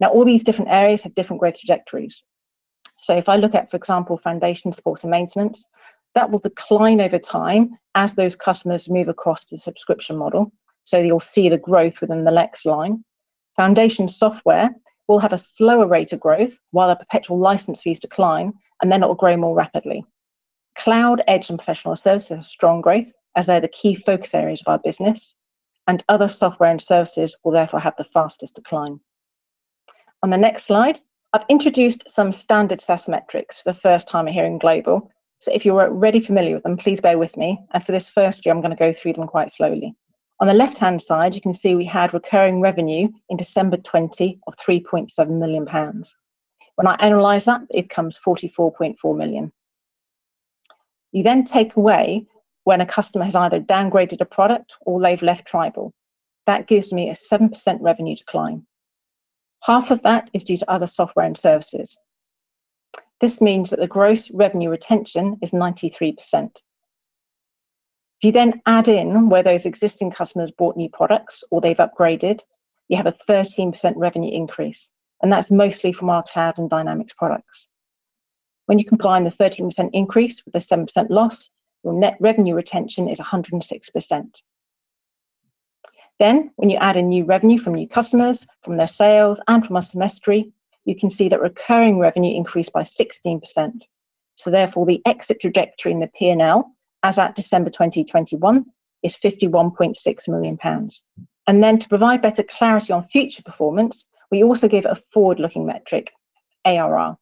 Now, 0.00 0.08
all 0.08 0.24
these 0.24 0.44
different 0.44 0.70
areas 0.70 1.02
have 1.02 1.14
different 1.14 1.40
growth 1.40 1.58
trajectories. 1.58 2.22
So 3.00 3.16
if 3.16 3.28
I 3.28 3.36
look 3.36 3.54
at, 3.54 3.70
for 3.70 3.76
example, 3.76 4.16
foundation 4.16 4.72
support 4.72 5.04
and 5.04 5.10
maintenance, 5.10 5.66
that 6.14 6.30
will 6.30 6.38
decline 6.38 7.00
over 7.00 7.18
time 7.18 7.78
as 7.94 8.14
those 8.14 8.36
customers 8.36 8.90
move 8.90 9.08
across 9.08 9.44
to 9.46 9.56
the 9.56 9.60
subscription 9.60 10.16
model. 10.16 10.52
So 10.90 10.98
you'll 10.98 11.20
see 11.20 11.48
the 11.48 11.56
growth 11.56 12.00
within 12.00 12.24
the 12.24 12.32
next 12.32 12.66
line. 12.66 13.04
Foundation 13.54 14.08
software 14.08 14.70
will 15.06 15.20
have 15.20 15.32
a 15.32 15.38
slower 15.38 15.86
rate 15.86 16.12
of 16.12 16.18
growth 16.18 16.58
while 16.72 16.88
the 16.88 16.96
perpetual 16.96 17.38
license 17.38 17.80
fees 17.80 18.00
decline, 18.00 18.52
and 18.82 18.90
then 18.90 19.04
it 19.04 19.06
will 19.06 19.14
grow 19.14 19.36
more 19.36 19.54
rapidly. 19.54 20.04
Cloud, 20.76 21.22
edge, 21.28 21.48
and 21.48 21.60
professional 21.60 21.94
services 21.94 22.30
have 22.30 22.44
strong 22.44 22.80
growth 22.80 23.12
as 23.36 23.46
they're 23.46 23.60
the 23.60 23.68
key 23.68 23.94
focus 23.94 24.34
areas 24.34 24.62
of 24.62 24.66
our 24.66 24.80
business, 24.80 25.36
and 25.86 26.02
other 26.08 26.28
software 26.28 26.72
and 26.72 26.82
services 26.82 27.36
will 27.44 27.52
therefore 27.52 27.78
have 27.78 27.94
the 27.96 28.10
fastest 28.12 28.56
decline. 28.56 28.98
On 30.24 30.30
the 30.30 30.36
next 30.36 30.64
slide, 30.64 30.98
I've 31.32 31.46
introduced 31.48 32.10
some 32.10 32.32
standard 32.32 32.80
SaaS 32.80 33.06
metrics 33.06 33.58
for 33.58 33.72
the 33.72 33.78
first 33.78 34.08
time 34.08 34.26
here 34.26 34.44
in 34.44 34.58
Global. 34.58 35.08
So 35.38 35.52
if 35.52 35.64
you're 35.64 35.82
already 35.82 36.18
familiar 36.18 36.54
with 36.54 36.64
them, 36.64 36.76
please 36.76 37.00
bear 37.00 37.16
with 37.16 37.36
me. 37.36 37.60
And 37.70 37.84
for 37.84 37.92
this 37.92 38.08
first 38.08 38.44
year, 38.44 38.52
I'm 38.52 38.60
going 38.60 38.76
to 38.76 38.76
go 38.76 38.92
through 38.92 39.12
them 39.12 39.28
quite 39.28 39.52
slowly. 39.52 39.94
On 40.40 40.46
the 40.46 40.54
left-hand 40.54 41.02
side, 41.02 41.34
you 41.34 41.40
can 41.40 41.52
see 41.52 41.74
we 41.74 41.84
had 41.84 42.14
recurring 42.14 42.62
revenue 42.62 43.08
in 43.28 43.36
December 43.36 43.76
20 43.76 44.40
of 44.46 44.56
3.7 44.56 45.28
million 45.38 45.66
pounds. 45.66 46.14
When 46.76 46.86
I 46.86 46.94
analyze 46.94 47.44
that, 47.44 47.60
it 47.68 47.90
comes 47.90 48.18
44.4 48.18 49.16
million. 49.16 49.52
You 51.12 51.22
then 51.22 51.44
take 51.44 51.76
away 51.76 52.26
when 52.64 52.80
a 52.80 52.86
customer 52.86 53.26
has 53.26 53.34
either 53.34 53.60
downgraded 53.60 54.22
a 54.22 54.24
product 54.24 54.76
or 54.86 54.98
they've 55.00 55.20
left 55.20 55.46
Tribal. 55.46 55.92
That 56.46 56.68
gives 56.68 56.90
me 56.90 57.10
a 57.10 57.14
7% 57.14 57.78
revenue 57.80 58.16
decline. 58.16 58.66
Half 59.62 59.90
of 59.90 60.02
that 60.02 60.30
is 60.32 60.44
due 60.44 60.56
to 60.56 60.70
other 60.70 60.86
software 60.86 61.26
and 61.26 61.36
services. 61.36 61.98
This 63.20 63.42
means 63.42 63.68
that 63.68 63.78
the 63.78 63.86
gross 63.86 64.30
revenue 64.30 64.70
retention 64.70 65.36
is 65.42 65.50
93%. 65.50 66.56
If 68.20 68.26
you 68.26 68.32
then 68.32 68.60
add 68.66 68.86
in 68.86 69.30
where 69.30 69.42
those 69.42 69.64
existing 69.64 70.10
customers 70.10 70.50
bought 70.50 70.76
new 70.76 70.90
products 70.90 71.42
or 71.50 71.62
they've 71.62 71.78
upgraded, 71.78 72.40
you 72.88 72.98
have 72.98 73.06
a 73.06 73.16
13% 73.26 73.94
revenue 73.96 74.30
increase, 74.30 74.90
and 75.22 75.32
that's 75.32 75.50
mostly 75.50 75.90
from 75.94 76.10
our 76.10 76.22
cloud 76.22 76.58
and 76.58 76.68
Dynamics 76.68 77.14
products. 77.14 77.66
When 78.66 78.78
you 78.78 78.84
combine 78.84 79.24
the 79.24 79.30
13% 79.30 79.88
increase 79.94 80.44
with 80.44 80.52
the 80.52 80.58
7% 80.58 81.08
loss, 81.08 81.48
your 81.82 81.94
net 81.94 82.18
revenue 82.20 82.54
retention 82.54 83.08
is 83.08 83.18
106%. 83.18 84.34
Then, 86.18 86.50
when 86.56 86.68
you 86.68 86.76
add 86.76 86.98
in 86.98 87.08
new 87.08 87.24
revenue 87.24 87.58
from 87.58 87.72
new 87.72 87.88
customers, 87.88 88.46
from 88.60 88.76
their 88.76 88.86
sales, 88.86 89.40
and 89.48 89.64
from 89.64 89.76
our 89.76 89.82
semestry, 89.82 90.52
you 90.84 90.94
can 90.94 91.08
see 91.08 91.30
that 91.30 91.40
recurring 91.40 91.98
revenue 91.98 92.36
increased 92.36 92.74
by 92.74 92.82
16%. 92.82 93.86
So 94.34 94.50
therefore, 94.50 94.84
the 94.84 95.00
exit 95.06 95.40
trajectory 95.40 95.92
in 95.92 96.00
the 96.00 96.08
P&L 96.08 96.70
as 97.02 97.18
at 97.18 97.34
December 97.34 97.70
2021 97.70 98.64
is 99.02 99.16
51.6 99.16 100.28
million 100.28 100.56
pounds. 100.56 101.02
And 101.46 101.64
then 101.64 101.78
to 101.78 101.88
provide 101.88 102.22
better 102.22 102.42
clarity 102.42 102.92
on 102.92 103.04
future 103.04 103.42
performance, 103.42 104.06
we 104.30 104.44
also 104.44 104.68
give 104.68 104.84
a 104.84 105.00
forward-looking 105.12 105.66
metric, 105.66 106.12
ARR. 106.64 107.16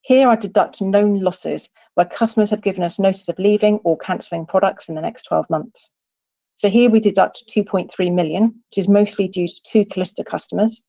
Here 0.00 0.28
I 0.28 0.36
deduct 0.36 0.80
known 0.80 1.20
losses 1.20 1.68
where 1.94 2.06
customers 2.06 2.50
have 2.50 2.62
given 2.62 2.82
us 2.82 2.98
notice 2.98 3.28
of 3.28 3.38
leaving 3.38 3.78
or 3.84 3.98
cancelling 3.98 4.46
products 4.46 4.88
in 4.88 4.94
the 4.94 5.00
next 5.00 5.22
12 5.24 5.48
months. 5.50 5.90
So 6.56 6.70
here 6.70 6.88
we 6.88 7.00
deduct 7.00 7.44
2.3 7.54 8.14
million, 8.14 8.44
which 8.44 8.78
is 8.78 8.88
mostly 8.88 9.28
due 9.28 9.46
to 9.46 9.62
two 9.64 9.84
Callista 9.84 10.24
customers, 10.24 10.80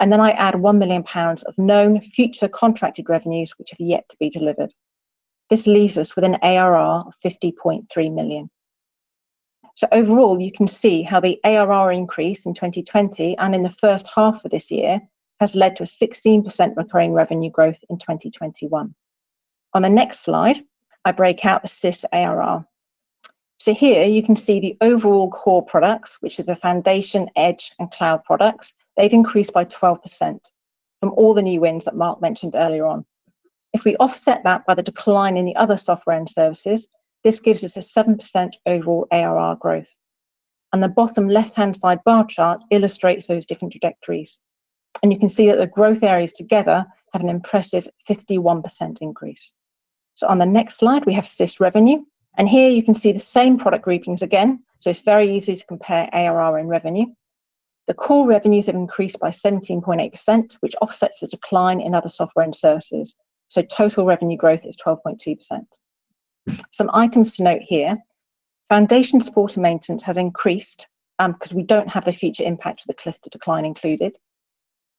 and 0.00 0.12
then 0.12 0.20
I 0.20 0.32
add 0.32 0.56
1 0.56 0.78
million 0.78 1.04
pounds 1.04 1.44
of 1.44 1.56
known 1.56 2.00
future 2.00 2.48
contracted 2.48 3.08
revenues 3.08 3.52
which 3.58 3.70
have 3.70 3.80
yet 3.80 4.08
to 4.08 4.16
be 4.18 4.28
delivered. 4.28 4.74
This 5.50 5.66
leaves 5.66 5.98
us 5.98 6.16
with 6.16 6.24
an 6.24 6.36
ARR 6.42 7.06
of 7.06 7.14
50.3 7.24 8.14
million. 8.14 8.50
So 9.76 9.88
overall, 9.92 10.40
you 10.40 10.52
can 10.52 10.68
see 10.68 11.02
how 11.02 11.20
the 11.20 11.40
ARR 11.44 11.90
increase 11.92 12.46
in 12.46 12.54
2020 12.54 13.36
and 13.38 13.54
in 13.54 13.62
the 13.62 13.70
first 13.70 14.06
half 14.14 14.44
of 14.44 14.50
this 14.50 14.70
year 14.70 15.00
has 15.40 15.56
led 15.56 15.76
to 15.76 15.82
a 15.82 15.86
16% 15.86 16.76
recurring 16.76 17.12
revenue 17.12 17.50
growth 17.50 17.78
in 17.90 17.98
2021. 17.98 18.94
On 19.74 19.82
the 19.82 19.88
next 19.88 20.20
slide, 20.20 20.60
I 21.04 21.12
break 21.12 21.44
out 21.44 21.62
the 21.62 21.68
SIS 21.68 22.04
ARR. 22.12 22.64
So 23.58 23.74
here 23.74 24.04
you 24.04 24.22
can 24.22 24.36
see 24.36 24.60
the 24.60 24.76
overall 24.80 25.30
core 25.30 25.64
products, 25.64 26.18
which 26.20 26.38
are 26.38 26.44
the 26.44 26.56
foundation, 26.56 27.28
edge, 27.36 27.72
and 27.78 27.90
cloud 27.90 28.22
products. 28.24 28.72
They've 28.96 29.12
increased 29.12 29.52
by 29.52 29.64
12% 29.64 30.38
from 31.00 31.12
all 31.16 31.34
the 31.34 31.42
new 31.42 31.60
wins 31.60 31.84
that 31.86 31.96
Mark 31.96 32.20
mentioned 32.20 32.54
earlier 32.54 32.86
on. 32.86 33.04
If 33.74 33.84
we 33.84 33.96
offset 33.96 34.44
that 34.44 34.64
by 34.64 34.74
the 34.74 34.82
decline 34.82 35.36
in 35.36 35.44
the 35.44 35.56
other 35.56 35.76
software 35.76 36.16
and 36.16 36.30
services, 36.30 36.86
this 37.24 37.40
gives 37.40 37.64
us 37.64 37.76
a 37.76 37.80
7% 37.80 38.52
overall 38.66 39.06
ARR 39.10 39.56
growth. 39.56 39.92
And 40.72 40.82
the 40.82 40.88
bottom 40.88 41.28
left-hand 41.28 41.76
side 41.76 41.98
bar 42.04 42.24
chart 42.24 42.60
illustrates 42.70 43.26
those 43.26 43.46
different 43.46 43.72
trajectories. 43.72 44.38
And 45.02 45.12
you 45.12 45.18
can 45.18 45.28
see 45.28 45.48
that 45.48 45.58
the 45.58 45.66
growth 45.66 46.02
areas 46.02 46.32
together 46.32 46.86
have 47.12 47.22
an 47.22 47.28
impressive 47.28 47.88
51% 48.08 48.98
increase. 49.00 49.52
So 50.14 50.28
on 50.28 50.38
the 50.38 50.46
next 50.46 50.78
slide, 50.78 51.04
we 51.04 51.14
have 51.14 51.26
SIS 51.26 51.60
revenue. 51.60 51.98
And 52.38 52.48
here 52.48 52.68
you 52.68 52.82
can 52.82 52.94
see 52.94 53.12
the 53.12 53.18
same 53.18 53.58
product 53.58 53.84
groupings 53.84 54.22
again. 54.22 54.62
So 54.78 54.90
it's 54.90 55.00
very 55.00 55.34
easy 55.36 55.56
to 55.56 55.66
compare 55.66 56.08
ARR 56.12 56.58
and 56.58 56.68
revenue. 56.68 57.06
The 57.86 57.94
core 57.94 58.26
revenues 58.26 58.66
have 58.66 58.74
increased 58.74 59.18
by 59.18 59.30
17.8%, 59.30 60.52
which 60.60 60.74
offsets 60.80 61.20
the 61.20 61.26
decline 61.26 61.80
in 61.80 61.94
other 61.94 62.08
software 62.08 62.44
and 62.44 62.54
services. 62.54 63.14
So 63.54 63.62
total 63.62 64.04
revenue 64.04 64.36
growth 64.36 64.66
is 64.66 64.76
12.2%. 64.84 65.64
Some 66.72 66.90
items 66.92 67.36
to 67.36 67.44
note 67.44 67.62
here. 67.62 67.96
Foundation 68.68 69.20
support 69.20 69.54
and 69.54 69.62
maintenance 69.62 70.02
has 70.02 70.16
increased 70.16 70.88
because 71.24 71.52
um, 71.52 71.56
we 71.56 71.62
don't 71.62 71.88
have 71.88 72.04
the 72.04 72.12
future 72.12 72.42
impact 72.42 72.80
of 72.80 72.88
the 72.88 72.94
Callista 72.94 73.30
decline 73.30 73.64
included. 73.64 74.18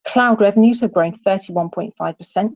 Cloud 0.08 0.40
revenues 0.40 0.80
have 0.80 0.94
grown 0.94 1.18
31.5%. 1.18 2.56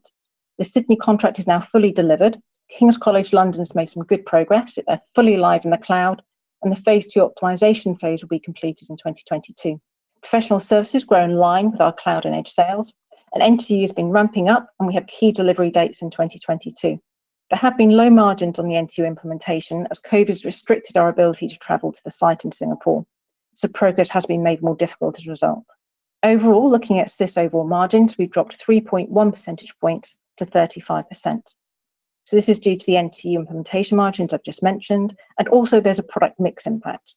The 0.58 0.64
Sydney 0.64 0.96
contract 0.96 1.38
is 1.38 1.48
now 1.48 1.60
fully 1.60 1.92
delivered. 1.92 2.40
King's 2.70 2.98
College 2.98 3.34
London 3.34 3.60
has 3.60 3.76
made 3.76 3.90
some 3.90 4.06
good 4.06 4.26
progress. 4.26 4.80
They're 4.88 5.02
fully 5.14 5.36
live 5.36 5.66
in 5.66 5.72
the 5.72 5.78
cloud, 5.78 6.22
and 6.64 6.72
the 6.72 6.82
phase 6.82 7.12
two 7.12 7.30
optimization 7.30 8.00
phase 8.00 8.24
will 8.24 8.30
be 8.30 8.40
completed 8.40 8.90
in 8.90 8.96
2022. 8.96 9.82
Professional 10.22 10.62
services 10.62 11.04
grow 11.04 11.26
in 11.26 11.36
line 11.36 11.72
with 11.72 11.82
our 11.82 11.92
cloud 11.92 12.26
and 12.26 12.36
edge 12.36 12.52
sales 12.52 12.94
and 13.34 13.60
NTU 13.60 13.82
has 13.82 13.92
been 13.92 14.10
ramping 14.10 14.50
up, 14.50 14.70
and 14.80 14.88
we 14.88 14.94
have 14.94 15.08
key 15.08 15.32
delivery 15.32 15.72
dates 15.72 16.02
in 16.02 16.10
2022. 16.10 17.00
There 17.50 17.58
have 17.58 17.78
been 17.78 17.92
low 17.92 18.10
margins 18.10 18.60
on 18.60 18.68
the 18.68 18.76
NTU 18.76 19.08
implementation 19.08 19.88
as 19.92 20.00
COVID 20.00 20.28
has 20.28 20.46
restricted 20.46 20.98
our 20.98 21.10
ability 21.10 21.48
to 21.48 21.58
travel 21.58 21.92
to 21.92 22.02
the 22.04 22.12
site 22.12 22.46
in 22.46 22.52
Singapore, 22.52 23.06
so 23.54 23.68
progress 23.68 24.10
has 24.10 24.26
been 24.26 24.44
made 24.44 24.62
more 24.62 24.76
difficult 24.76 25.20
as 25.20 25.28
a 25.28 25.32
result. 25.32 25.66
Overall, 26.22 26.70
looking 26.70 27.00
at 27.00 27.10
SIS 27.10 27.38
overall 27.38 27.68
margins, 27.68 28.18
we've 28.18 28.30
dropped 28.30 28.60
3.1 28.60 29.32
percentage 29.32 29.74
points 29.80 30.18
to 30.38 30.46
35%. 30.46 31.54
So 32.26 32.36
this 32.36 32.50
is 32.50 32.60
due 32.60 32.78
to 32.78 32.86
the 32.86 32.94
NTU 32.94 33.36
implementation 33.36 33.98
margins 33.98 34.34
I've 34.34 34.44
just 34.44 34.62
mentioned, 34.62 35.18
and 35.40 35.48
also 35.48 35.80
there's 35.80 35.98
a 35.98 36.04
product 36.04 36.40
mix 36.40 36.68
impact. 36.68 37.16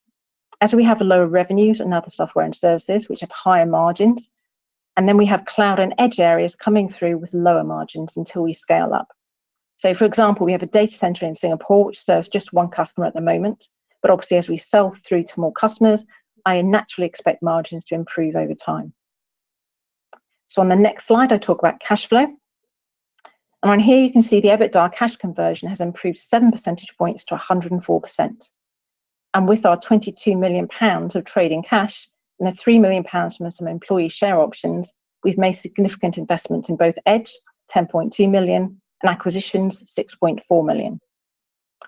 As 0.61 0.73
we 0.73 0.83
have 0.85 1.01
lower 1.01 1.27
revenues 1.27 1.81
and 1.81 1.93
other 1.93 2.09
software 2.09 2.45
and 2.45 2.55
services 2.55 3.09
which 3.09 3.19
have 3.19 3.29
higher 3.29 3.65
margins, 3.65 4.31
and 4.95 5.07
then 5.07 5.17
we 5.17 5.25
have 5.25 5.45
cloud 5.45 5.79
and 5.79 5.93
edge 5.97 6.19
areas 6.19 6.55
coming 6.55 6.87
through 6.87 7.17
with 7.17 7.33
lower 7.33 7.63
margins 7.63 8.15
until 8.15 8.43
we 8.43 8.53
scale 8.53 8.93
up. 8.93 9.07
So, 9.77 9.93
for 9.93 10.05
example, 10.05 10.45
we 10.45 10.51
have 10.51 10.63
a 10.63 10.67
data 10.67 10.95
center 10.95 11.25
in 11.25 11.35
Singapore 11.35 11.85
which 11.85 11.99
serves 11.99 12.27
just 12.27 12.53
one 12.53 12.69
customer 12.69 13.07
at 13.07 13.13
the 13.13 13.21
moment. 13.21 13.67
But 14.01 14.11
obviously, 14.11 14.37
as 14.37 14.49
we 14.49 14.57
sell 14.57 14.91
through 14.91 15.23
to 15.23 15.39
more 15.39 15.51
customers, 15.51 16.05
I 16.45 16.61
naturally 16.61 17.07
expect 17.07 17.41
margins 17.41 17.85
to 17.85 17.95
improve 17.95 18.35
over 18.35 18.53
time. 18.53 18.93
So, 20.47 20.61
on 20.61 20.69
the 20.69 20.75
next 20.75 21.07
slide, 21.07 21.31
I 21.31 21.37
talk 21.37 21.59
about 21.59 21.79
cash 21.79 22.07
flow. 22.07 22.27
And 23.63 23.71
on 23.71 23.79
here, 23.79 23.97
you 23.97 24.11
can 24.11 24.21
see 24.21 24.41
the 24.41 24.49
EBITDA 24.49 24.93
cash 24.93 25.15
conversion 25.15 25.69
has 25.69 25.81
improved 25.81 26.17
seven 26.17 26.51
percentage 26.51 26.95
points 26.97 27.23
to 27.25 27.35
104%. 27.35 28.49
And 29.33 29.47
with 29.47 29.65
our 29.65 29.79
22 29.79 30.37
million 30.37 30.67
pounds 30.67 31.15
of 31.15 31.25
trading 31.25 31.63
cash, 31.63 32.09
and 32.39 32.47
the 32.47 32.57
3 32.57 32.79
million 32.79 33.03
pounds 33.03 33.37
from 33.37 33.49
some 33.51 33.67
employee 33.67 34.09
share 34.09 34.39
options, 34.39 34.93
we've 35.23 35.37
made 35.37 35.53
significant 35.53 36.17
investments 36.17 36.69
in 36.69 36.75
both 36.75 36.95
Edge, 37.05 37.31
10.2 37.73 38.29
million, 38.29 38.81
and 39.01 39.09
acquisitions, 39.09 39.83
6.4 39.97 40.65
million. 40.65 40.99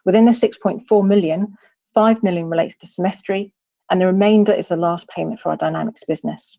Within 0.06 0.26
the 0.26 0.32
6.4 0.32 1.08
million, 1.08 1.56
5 1.94 2.24
million 2.24 2.50
relates 2.50 2.76
to 2.78 2.88
Semestry, 2.88 3.52
and 3.90 4.02
the 4.02 4.06
remainder 4.06 4.54
is 4.54 4.68
the 4.68 4.76
last 4.76 5.08
payment 5.10 5.40
for 5.40 5.50
our 5.50 5.58
Dynamics 5.58 6.04
business. 6.08 6.58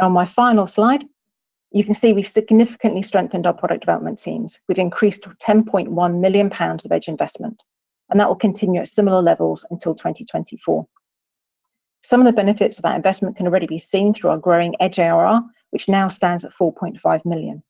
On 0.00 0.12
my 0.12 0.24
final 0.24 0.66
slide, 0.66 1.04
you 1.70 1.84
can 1.84 1.94
see 1.94 2.12
we've 2.12 2.28
significantly 2.28 3.02
strengthened 3.02 3.46
our 3.46 3.52
product 3.52 3.82
development 3.82 4.18
teams. 4.18 4.58
We've 4.68 4.78
increased 4.78 5.22
to 5.24 5.30
10.1 5.30 6.20
million 6.20 6.50
pounds 6.50 6.84
of 6.84 6.92
Edge 6.92 7.08
investment. 7.08 7.62
and 8.10 8.18
that 8.18 8.28
will 8.28 8.36
continue 8.36 8.80
at 8.80 8.88
similar 8.88 9.20
levels 9.20 9.66
until 9.70 9.94
2024. 9.94 10.86
Some 12.02 12.20
of 12.20 12.26
the 12.26 12.32
benefits 12.32 12.78
of 12.78 12.82
that 12.82 12.96
investment 12.96 13.36
can 13.36 13.46
already 13.46 13.66
be 13.66 13.78
seen 13.78 14.14
through 14.14 14.30
our 14.30 14.38
growing 14.38 14.74
Edge 14.80 14.98
ARR, 14.98 15.42
which 15.70 15.88
now 15.88 16.08
stands 16.08 16.44
at 16.44 16.54
4.5 16.54 17.24
million. 17.24 17.62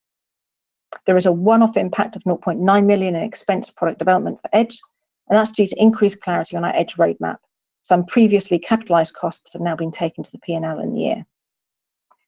There 1.06 1.16
is 1.16 1.26
a 1.26 1.32
one-off 1.32 1.76
impact 1.76 2.16
of 2.16 2.22
0.9 2.22 2.86
million 2.86 3.16
in 3.16 3.22
expense 3.22 3.70
product 3.70 3.98
development 3.98 4.40
for 4.40 4.50
Edge, 4.52 4.78
and 5.28 5.38
that's 5.38 5.52
due 5.52 5.66
to 5.66 5.82
increased 5.82 6.20
clarity 6.20 6.56
on 6.56 6.64
our 6.64 6.74
Edge 6.74 6.94
roadmap. 6.96 7.38
Some 7.82 8.04
previously 8.06 8.58
capitalized 8.58 9.14
costs 9.14 9.52
have 9.52 9.62
now 9.62 9.76
been 9.76 9.90
taken 9.90 10.24
to 10.24 10.30
the 10.30 10.38
P&L 10.38 10.80
in 10.80 10.92
the 10.92 11.00
year. 11.00 11.26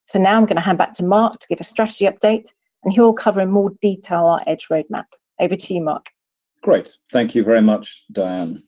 So 0.05 0.19
now 0.19 0.37
I'm 0.37 0.47
going 0.47 0.57
to 0.57 0.63
hand 0.63 0.79
back 0.79 0.95
to 0.95 1.05
Mark 1.05 1.39
to 1.39 1.47
give 1.49 1.61
a 1.61 1.65
strategy 1.65 2.07
update, 2.07 2.49
and 2.83 2.93
he 2.93 3.01
will 3.01 3.13
cover 3.13 3.41
in 3.41 3.51
more 3.51 3.71
detail 3.81 4.27
our 4.27 4.43
Edge 4.47 4.69
roadmap. 4.71 5.05
Over 5.39 5.57
to 5.57 5.75
you, 5.75 5.83
Mark. 5.83 6.07
Great. 6.63 6.97
Thank 7.11 7.35
you 7.35 7.45
very 7.45 7.63
much, 7.63 8.05
Diane. 8.13 8.63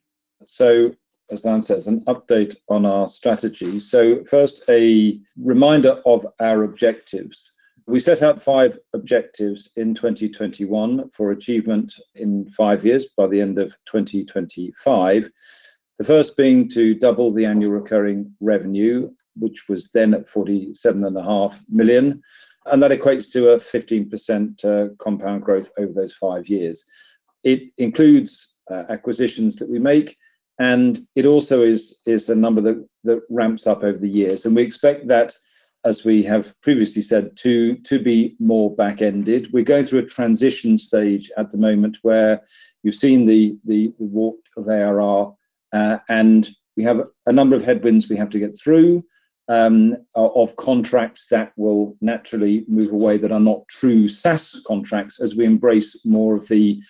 As 1.33 1.41
Dan 1.41 1.63
says, 1.63 1.87
an 1.87 2.05
update 2.05 2.57
on 2.69 2.85
our 2.85 3.09
strategy. 3.09 3.79
So 3.79 4.23
first, 4.25 4.65
a 4.69 5.19
reminder 5.41 6.03
of 6.05 6.27
our 6.41 6.65
objectives. 6.65 7.55
We 7.87 8.01
set 8.01 8.21
out 8.21 8.43
five 8.43 8.79
objectives 8.93 9.71
in 9.77 9.95
2021 9.95 11.09
for 11.09 11.31
achievement 11.31 11.95
in 12.17 12.51
five 12.51 12.85
years 12.85 13.07
by 13.17 13.29
the 13.29 13.41
end 13.41 13.59
of 13.59 13.75
2025. 13.87 15.31
The 15.97 16.05
first 16.05 16.37
being 16.37 16.69
to 16.69 16.95
double 16.95 17.33
the 17.33 17.47
annual 17.47 17.73
recurring 17.73 18.31
revenue, 18.41 19.11
which 19.35 19.71
was 19.71 19.91
then 19.91 20.13
at 20.13 20.29
47.5 20.29 21.61
million, 21.71 22.21
and 22.67 22.83
that 22.83 22.91
equates 22.91 23.33
to 23.33 23.53
a 23.53 23.59
15% 23.59 24.65
uh, 24.67 24.95
compound 24.99 25.45
growth 25.45 25.71
over 25.79 25.95
those 25.95 26.13
five 26.13 26.47
years. 26.47 26.85
It 27.43 27.73
includes 27.79 28.53
uh, 28.71 28.85
acquisitions 28.91 29.57
that 29.57 29.71
we 29.71 29.79
make, 29.79 30.19
and 30.63 31.01
it 31.17 31.27
also 31.27 31.61
is 31.63 32.01
is 32.07 32.29
a 32.29 32.37
number 32.37 32.61
that 32.61 32.89
that 33.03 33.23
ramps 33.29 33.67
up 33.67 33.83
over 33.83 33.99
the 33.99 34.09
years. 34.09 34.47
And 34.47 34.55
we 34.55 34.63
expect 34.63 35.09
that, 35.09 35.35
as 35.85 36.05
we 36.05 36.23
have 36.23 36.55
previously 36.63 37.03
said, 37.03 37.37
to 37.39 37.75
to 37.77 37.99
be 37.99 38.37
more 38.39 38.75
back 38.77 39.03
ended. 39.03 39.53
We're 39.53 39.65
going 39.65 39.87
through 39.87 40.01
a 40.01 40.15
transition 40.19 40.79
stage 40.79 41.33
at 41.37 41.51
the 41.51 41.59
moment 41.59 41.99
where 42.03 42.43
you've 42.85 42.95
seen 42.95 43.27
the 43.27 43.59
the, 43.65 43.93
the 43.99 44.07
walk 44.07 44.39
of 44.57 44.69
ARR, 44.69 45.35
uh, 45.73 45.99
and 46.09 46.49
we 46.77 46.85
have 46.85 47.03
a 47.27 47.33
number 47.33 47.57
of 47.57 47.65
headwinds 47.65 48.09
we 48.09 48.17
have 48.17 48.31
to 48.31 48.39
get 48.39 48.57
through 48.57 49.03
um, 49.49 49.97
of 50.15 50.55
contracts 50.57 51.27
that 51.31 51.53
will 51.57 51.97
naturally 52.01 52.65
move 52.69 52.93
away 52.93 53.19
that 53.19 53.33
are 53.33 53.41
not 53.41 53.67
true 53.69 54.07
SaaS 54.07 54.63
contracts 54.65 55.21
as 55.21 55.35
we 55.35 55.45
embrace 55.45 56.07
more 56.07 56.37
of 56.37 56.47
the 56.47 56.81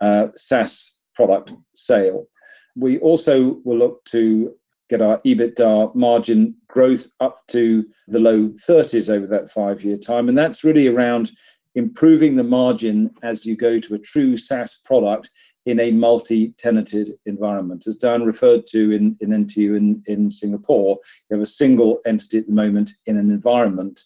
uh, 0.00 0.28
SaaS 0.36 1.00
product 1.16 1.50
sale. 1.74 2.28
We 2.76 2.98
also 2.98 3.60
will 3.64 3.78
look 3.78 4.04
to 4.06 4.54
get 4.88 5.00
our 5.00 5.18
EBITDA 5.22 5.94
margin 5.94 6.54
growth 6.68 7.08
up 7.20 7.46
to 7.48 7.84
the 8.06 8.20
low 8.20 8.48
30s 8.48 9.10
over 9.10 9.26
that 9.26 9.50
five-year 9.50 9.98
time, 9.98 10.28
and 10.28 10.38
that's 10.38 10.62
really 10.62 10.86
around 10.86 11.32
improving 11.74 12.36
the 12.36 12.44
margin 12.44 13.10
as 13.22 13.44
you 13.44 13.56
go 13.56 13.78
to 13.78 13.94
a 13.94 13.98
true 13.98 14.36
SaaS 14.36 14.78
product 14.84 15.30
in 15.66 15.80
a 15.80 15.90
multi-tenanted 15.90 17.10
environment. 17.26 17.86
As 17.86 17.96
Dan 17.96 18.24
referred 18.24 18.66
to 18.68 18.92
in, 18.92 19.16
NTU 19.16 19.76
in, 19.76 20.02
in 20.06 20.30
Singapore, 20.30 20.98
you 21.28 21.36
have 21.36 21.42
a 21.42 21.46
single 21.46 22.00
entity 22.06 22.38
at 22.38 22.46
the 22.46 22.52
moment 22.52 22.92
in 23.06 23.16
an 23.16 23.30
environment. 23.30 24.00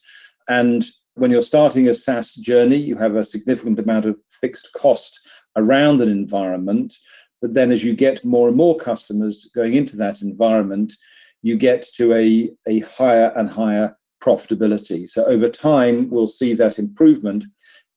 And 0.49 0.85
when 1.15 1.31
you're 1.31 1.43
starting 1.43 1.89
a 1.89 1.95
SaaS 1.95 2.35
journey, 2.35 2.77
you 2.77 2.97
have 2.97 3.15
a 3.15 3.25
significant 3.25 3.79
amount 3.79 4.07
of 4.07 4.17
fixed 4.31 4.71
cost 4.75 5.21
around 5.57 6.01
an 6.01 6.09
environment. 6.09 6.95
But 7.41 7.55
then 7.55 7.73
as 7.73 7.83
you 7.83 7.95
get 7.95 8.25
more 8.25 8.49
and 8.49 8.57
more 8.57 8.77
customers 8.77 9.51
going 9.55 9.75
into 9.75 9.97
that 9.97 10.23
environment, 10.23 10.95
you 11.43 11.57
get 11.57 11.87
to 11.97 12.15
a, 12.15 12.51
a 12.67 12.81
higher 12.81 13.33
and 13.37 13.49
higher 13.49 13.97
profitability. 14.23 15.09
So 15.09 15.25
over 15.25 15.49
time, 15.49 16.11
we'll 16.11 16.27
see 16.27 16.55
that 16.55 16.79
improvement 16.79 17.45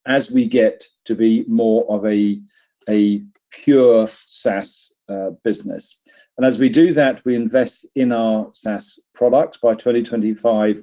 as 0.06 0.30
we 0.30 0.46
get 0.46 0.84
to 1.04 1.14
be 1.14 1.44
more 1.46 1.84
of 1.90 2.06
a, 2.06 2.40
a 2.88 3.22
pure 3.50 4.08
SaaS 4.24 4.92
uh, 5.08 5.30
business. 5.42 6.00
And 6.36 6.46
as 6.46 6.58
we 6.58 6.68
do 6.68 6.92
that, 6.94 7.24
we 7.24 7.36
invest 7.36 7.86
in 7.94 8.12
our 8.12 8.48
SaaS 8.52 8.98
products. 9.14 9.58
By 9.58 9.74
2025, 9.74 10.82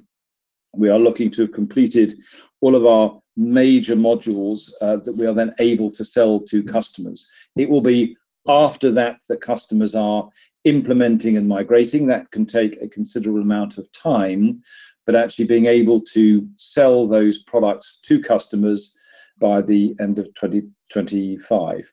we 0.74 0.88
are 0.88 0.98
looking 0.98 1.30
to 1.32 1.42
have 1.42 1.52
completed 1.52 2.14
all 2.60 2.74
of 2.74 2.86
our 2.86 3.20
major 3.36 3.96
modules 3.96 4.70
uh, 4.80 4.96
that 4.96 5.16
we 5.16 5.26
are 5.26 5.34
then 5.34 5.52
able 5.58 5.90
to 5.90 6.04
sell 6.04 6.38
to 6.38 6.62
customers. 6.62 7.28
It 7.56 7.68
will 7.68 7.80
be 7.80 8.16
after 8.46 8.90
that 8.92 9.18
that 9.28 9.40
customers 9.40 9.94
are 9.94 10.28
implementing 10.64 11.36
and 11.36 11.48
migrating. 11.48 12.06
That 12.06 12.30
can 12.30 12.46
take 12.46 12.80
a 12.80 12.88
considerable 12.88 13.40
amount 13.40 13.78
of 13.78 13.90
time, 13.92 14.62
but 15.06 15.16
actually 15.16 15.46
being 15.46 15.66
able 15.66 16.00
to 16.00 16.48
sell 16.56 17.06
those 17.06 17.42
products 17.42 18.00
to 18.04 18.20
customers 18.20 18.98
by 19.38 19.60
the 19.62 19.94
end 20.00 20.18
of 20.18 20.26
2025 20.34 21.92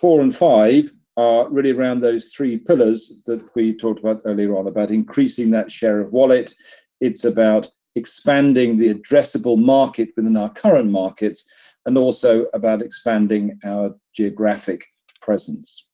four 0.00 0.20
and 0.20 0.34
five 0.34 0.90
are 1.16 1.48
really 1.50 1.72
around 1.72 2.00
those 2.00 2.28
three 2.28 2.56
pillars 2.56 3.22
that 3.26 3.42
we 3.54 3.76
talked 3.76 4.00
about 4.00 4.22
earlier 4.24 4.56
on 4.56 4.68
about 4.68 4.90
increasing 4.90 5.50
that 5.50 5.70
share 5.70 6.00
of 6.00 6.12
wallet. 6.12 6.54
It's 7.00 7.24
about 7.24 7.68
expanding 7.96 8.78
the 8.78 8.94
addressable 8.94 9.58
market 9.58 10.10
within 10.16 10.36
our 10.36 10.50
current 10.50 10.90
markets 10.90 11.44
and 11.86 11.98
also 11.98 12.46
about 12.54 12.82
expanding 12.82 13.58
our 13.64 13.94
geographic 14.14 14.84
presence. 15.28 15.84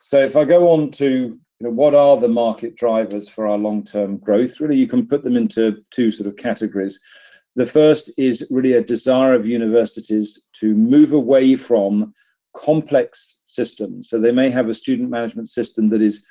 So 0.00 0.18
if 0.18 0.34
I 0.34 0.44
go 0.44 0.72
on 0.72 0.90
to 1.02 1.06
you 1.06 1.38
know, 1.60 1.70
what 1.70 1.94
are 1.94 2.16
the 2.16 2.26
market 2.44 2.74
drivers 2.74 3.28
for 3.28 3.46
our 3.46 3.56
long-term 3.56 4.16
growth, 4.16 4.58
really 4.58 4.74
you 4.76 4.88
can 4.88 5.06
put 5.06 5.22
them 5.22 5.36
into 5.36 5.80
two 5.90 6.10
sort 6.10 6.26
of 6.28 6.36
categories. 6.36 6.98
The 7.54 7.64
first 7.64 8.10
is 8.18 8.44
really 8.50 8.72
a 8.72 8.82
desire 8.82 9.34
of 9.34 9.46
universities 9.46 10.48
to 10.54 10.74
move 10.74 11.12
away 11.12 11.54
from 11.54 12.12
complex 12.56 13.42
systems. 13.44 14.10
So 14.10 14.18
they 14.18 14.32
may 14.32 14.50
have 14.50 14.68
a 14.68 14.74
student 14.74 15.08
management 15.08 15.48
system 15.48 15.88
that 15.90 16.02
is 16.02 16.24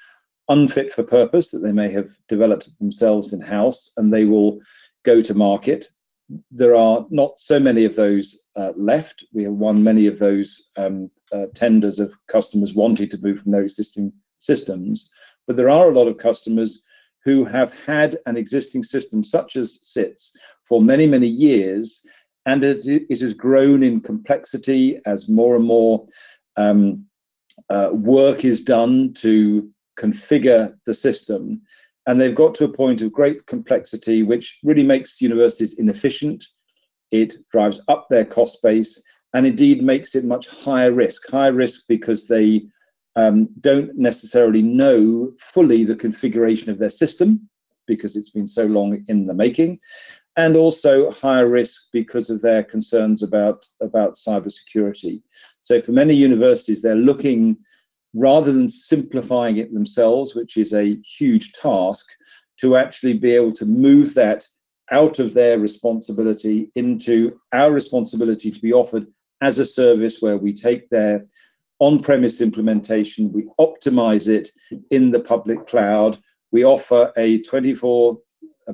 unfit 0.50 0.92
for 0.92 1.04
purpose, 1.04 1.52
that 1.52 1.60
they 1.60 1.72
may 1.72 1.90
have 1.92 2.10
developed 2.28 2.68
themselves 2.80 3.32
in 3.32 3.40
house, 3.40 3.94
and 3.96 4.14
they 4.14 4.26
will 4.26 4.60
go 5.06 5.22
to 5.22 5.34
market. 5.34 5.88
There 6.52 6.76
are 6.76 7.06
not 7.10 7.40
so 7.40 7.62
many 7.62 7.86
of 7.86 7.96
those 7.96 8.41
uh, 8.56 8.74
left. 8.76 9.26
We 9.34 9.44
have 9.44 9.54
won 9.54 9.84
many 9.84 10.08
of 10.08 10.20
those 10.20 10.70
um, 10.78 11.10
uh, 11.32 11.48
tenders 11.56 12.00
of 12.00 12.14
customers 12.28 12.74
wanting 12.74 13.10
to 13.10 13.18
move 13.22 13.42
from 13.42 13.52
their 13.52 13.64
existing 13.64 14.12
systems, 14.40 15.12
but 15.48 15.56
there 15.56 15.70
are 15.70 15.90
a 15.90 15.94
lot 15.94 16.08
of 16.08 16.18
customers 16.18 16.84
who 17.24 17.46
have 17.46 17.72
had 17.86 18.18
an 18.26 18.36
existing 18.36 18.84
system 18.84 19.24
such 19.24 19.56
as 19.56 19.80
SITS 19.84 20.36
for 20.64 20.82
many, 20.82 21.06
many 21.06 21.28
years 21.28 22.04
and 22.46 22.64
it, 22.64 22.86
it 22.86 23.22
has 23.22 23.34
grown 23.34 23.84
in 23.84 24.02
complexity 24.02 25.00
as 25.06 25.30
more 25.30 25.56
and 25.56 25.66
more 25.66 26.06
um, 26.58 27.06
uh, 27.70 27.90
work 27.92 28.44
is 28.46 28.62
done 28.62 29.14
to 29.14 29.70
configure 29.98 30.76
the 30.86 30.94
system. 30.94 31.62
And 32.08 32.20
they've 32.20 32.34
got 32.34 32.56
to 32.56 32.64
a 32.66 32.70
point 32.70 33.02
of 33.04 33.12
great 33.12 33.46
complexity, 33.46 34.24
which 34.24 34.60
really 34.64 34.84
makes 34.84 35.22
universities 35.22 35.78
inefficient. 35.78 36.44
It 37.12 37.36
drives 37.52 37.84
up 37.88 38.08
their 38.10 38.26
cost 38.26 38.62
base 38.64 39.04
and 39.34 39.46
indeed 39.46 39.84
makes 39.84 40.16
it 40.16 40.26
much 40.26 40.48
higher 40.48 40.92
risk. 40.92 41.30
Higher 41.30 41.54
risk 41.54 41.82
because 41.88 42.28
they 42.28 42.64
um, 43.16 43.50
don't 43.60 43.98
necessarily 43.98 44.62
know 44.62 45.34
fully 45.40 45.84
the 45.84 45.96
configuration 45.96 46.70
of 46.72 46.80
their 46.80 46.90
system 46.90 47.50
because 47.88 48.16
it's 48.16 48.30
been 48.30 48.48
so 48.48 48.66
long 48.66 49.04
in 49.08 49.26
the 49.26 49.34
making 49.34 49.80
and 50.38 50.56
also 50.56 51.12
higher 51.12 51.48
risk 51.48 51.90
because 51.92 52.30
of 52.30 52.42
their 52.42 52.64
concerns 52.64 53.22
about, 53.22 53.66
about 53.82 54.16
cybersecurity. 54.16 55.22
So 55.62 55.82
for 55.82 55.92
many 55.92 56.14
universities, 56.14 56.82
they're 56.82 56.96
looking 56.96 57.58
rather 58.14 58.52
than 58.52 58.70
simplifying 58.70 59.58
it 59.58 59.74
themselves, 59.74 60.36
which 60.36 60.58
is 60.58 60.74
a 60.74 60.98
huge 61.18 61.52
task, 61.54 62.06
to 62.60 62.76
actually 62.76 63.14
be 63.14 63.32
able 63.32 63.52
to 63.52 63.66
move 63.66 64.14
that 64.14 64.46
out 64.92 65.20
of 65.20 65.34
their 65.34 65.60
responsibility 65.60 66.70
into 66.76 67.40
our 67.54 67.72
responsibility 67.72 68.52
to 68.52 68.60
be 68.60 68.74
offered 68.74 69.08
as 69.42 69.60
a 69.60 69.66
service 69.66 70.22
where 70.22 70.38
we 70.38 70.54
take 70.54 70.90
their 70.90 71.24
on-premise 71.80 72.42
implementation, 72.42 73.32
we 73.32 73.50
optimize 73.60 74.28
it 74.28 74.50
in 74.92 75.10
the 75.10 75.20
public 75.20 75.68
cloud, 75.68 76.18
we 76.52 76.64
offer 76.64 77.12
a 77.18 77.42
24 77.42 78.18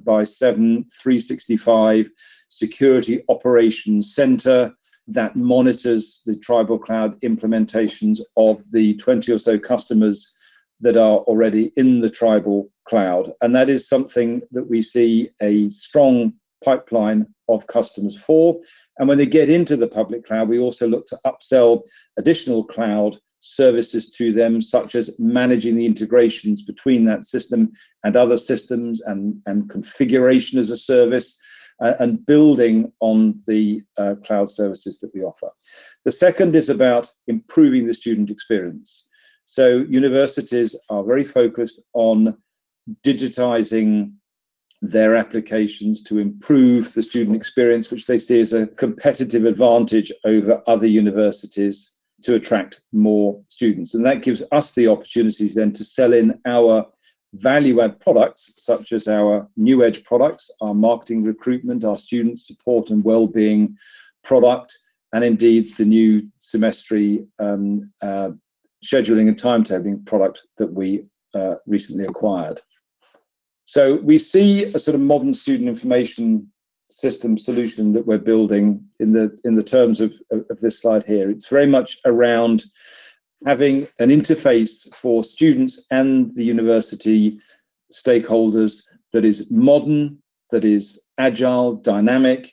by 0.04 0.24
7 0.24 0.86
365 1.02 2.10
security 2.50 3.24
operations 3.30 4.14
center 4.14 4.74
that 5.08 5.36
monitors 5.36 6.22
the 6.26 6.36
tribal 6.36 6.78
cloud 6.78 7.20
implementations 7.22 8.20
of 8.36 8.62
the 8.72 8.96
20 8.98 9.32
or 9.32 9.38
so 9.38 9.58
customers 9.58 10.36
that 10.82 10.98
are 10.98 11.20
already 11.20 11.72
in 11.78 12.02
the 12.02 12.10
tribal 12.10 12.70
cloud. 12.88 13.32
And 13.42 13.56
that 13.56 13.70
is 13.70 13.88
something 13.88 14.42
that 14.52 14.70
we 14.70 14.82
see 14.82 15.30
a 15.42 15.70
strong 15.70 16.34
pipeline 16.64 17.28
of 17.50 17.68
customers 17.68 18.18
for. 18.18 18.58
And 18.98 19.08
when 19.08 19.18
they 19.18 19.26
get 19.26 19.50
into 19.50 19.78
the 19.78 19.88
public 19.88 20.26
cloud, 20.26 20.50
we 20.50 20.60
also 20.60 20.88
look 20.88 21.08
to 21.08 21.20
upsell 21.26 21.84
additional 22.18 22.64
cloud 22.64 23.18
services 23.40 24.12
to 24.12 24.34
them, 24.34 24.62
such 24.62 24.96
as 24.96 25.12
managing 25.20 25.76
the 25.76 25.86
integrations 25.86 26.64
between 26.64 27.06
that 27.06 27.26
system 27.26 27.72
and 28.04 28.16
other 28.16 28.38
systems 28.38 29.02
and, 29.02 29.40
and 29.46 29.70
configuration 29.70 30.60
as 30.60 30.72
a 30.72 30.78
service. 30.78 31.40
Uh, 31.80 31.94
and 32.00 32.26
building 32.26 32.92
on 33.02 33.40
the 33.46 33.84
uh, 34.00 34.16
cloud 34.26 34.50
services 34.50 34.98
that 34.98 35.12
we 35.14 35.22
offer. 35.22 35.48
The 36.06 36.12
second 36.12 36.56
is 36.56 36.72
about 36.72 37.12
improving 37.28 37.86
the 37.86 37.94
student 37.94 38.32
experience. 38.32 39.08
So 39.46 39.86
universities 39.88 40.76
are 40.90 41.04
very 41.04 41.24
focused 41.24 41.80
on 41.94 42.36
digitizing 43.04 44.14
their 44.82 45.16
applications 45.16 46.04
to 46.04 46.20
improve 46.20 46.94
the 46.94 47.02
student 47.02 47.36
experience, 47.36 47.90
which 47.90 48.06
they 48.06 48.20
see 48.20 48.40
as 48.40 48.54
a 48.54 48.68
competitive 48.68 49.46
advantage 49.46 50.12
over 50.26 50.62
other 50.68 50.86
universities 50.86 51.96
to 52.22 52.36
attract 52.36 52.82
more 52.92 53.40
students. 53.48 53.94
And 53.94 54.06
that 54.06 54.24
gives 54.24 54.44
us 54.52 54.74
the 54.74 54.88
opportunities 54.88 55.56
then 55.56 55.74
to 55.74 55.84
sell 55.84 56.14
in 56.14 56.40
our 56.46 56.86
value 57.34 57.82
add 57.82 58.00
products, 58.00 58.54
such 58.58 58.92
as 58.92 59.08
our 59.08 59.48
new 59.58 59.84
edge 59.84 60.04
products, 60.04 60.50
our 60.62 60.74
marketing 60.74 61.24
recruitment, 61.24 61.84
our 61.84 61.96
student 61.98 62.40
support 62.40 62.90
and 62.90 63.04
well-being 63.04 63.78
product, 64.24 64.78
and 65.14 65.24
indeed 65.24 65.76
the 65.78 65.86
new 65.86 66.22
semestry 66.40 67.26
um, 67.40 67.84
uh, 68.02 68.32
scheduling 68.84 69.28
and 69.28 69.40
timetabling 69.40 70.06
product 70.06 70.44
that 70.58 70.72
we 70.72 71.06
uh, 71.34 71.56
recently 71.66 72.06
acquired. 72.06 72.62
So 73.68 73.96
we 73.96 74.18
see 74.18 74.64
a 74.64 74.80
sort 74.80 74.96
of 74.96 75.02
modern 75.02 75.34
student 75.34 75.68
information 75.68 76.50
system 76.90 77.38
solution 77.38 77.92
that 77.92 78.08
we're 78.08 78.18
building 78.18 78.82
in 79.02 79.12
the 79.12 79.38
in 79.44 79.56
the 79.56 79.64
terms 79.64 80.00
of, 80.00 80.14
of, 80.32 80.46
of 80.50 80.62
this 80.62 80.80
slide 80.80 81.04
here. 81.04 81.30
It's 81.30 81.50
very 81.50 81.68
much 81.68 81.98
around 82.06 82.64
having 83.46 83.86
an 84.00 84.10
interface 84.10 84.88
for 84.96 85.22
students 85.22 85.86
and 85.92 86.34
the 86.36 86.46
university 86.46 87.40
stakeholders 87.92 88.84
that 89.12 89.26
is 89.26 89.52
modern, 89.52 90.18
that 90.52 90.64
is 90.64 91.02
agile, 91.18 91.76
dynamic, 91.76 92.50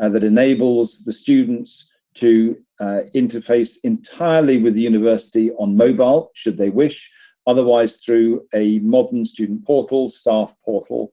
uh, 0.00 0.08
that 0.08 0.24
enables 0.24 1.04
the 1.04 1.12
students 1.12 1.90
to 2.14 2.56
uh, 2.80 3.02
interface 3.14 3.76
entirely 3.84 4.56
with 4.62 4.74
the 4.74 4.80
university 4.80 5.50
on 5.52 5.76
mobile, 5.76 6.30
should 6.34 6.56
they 6.56 6.70
wish, 6.70 7.12
otherwise 7.46 7.96
through 7.96 8.46
a 8.54 8.78
modern 8.80 9.24
student 9.24 9.64
portal, 9.64 10.08
staff 10.08 10.54
portal, 10.64 11.12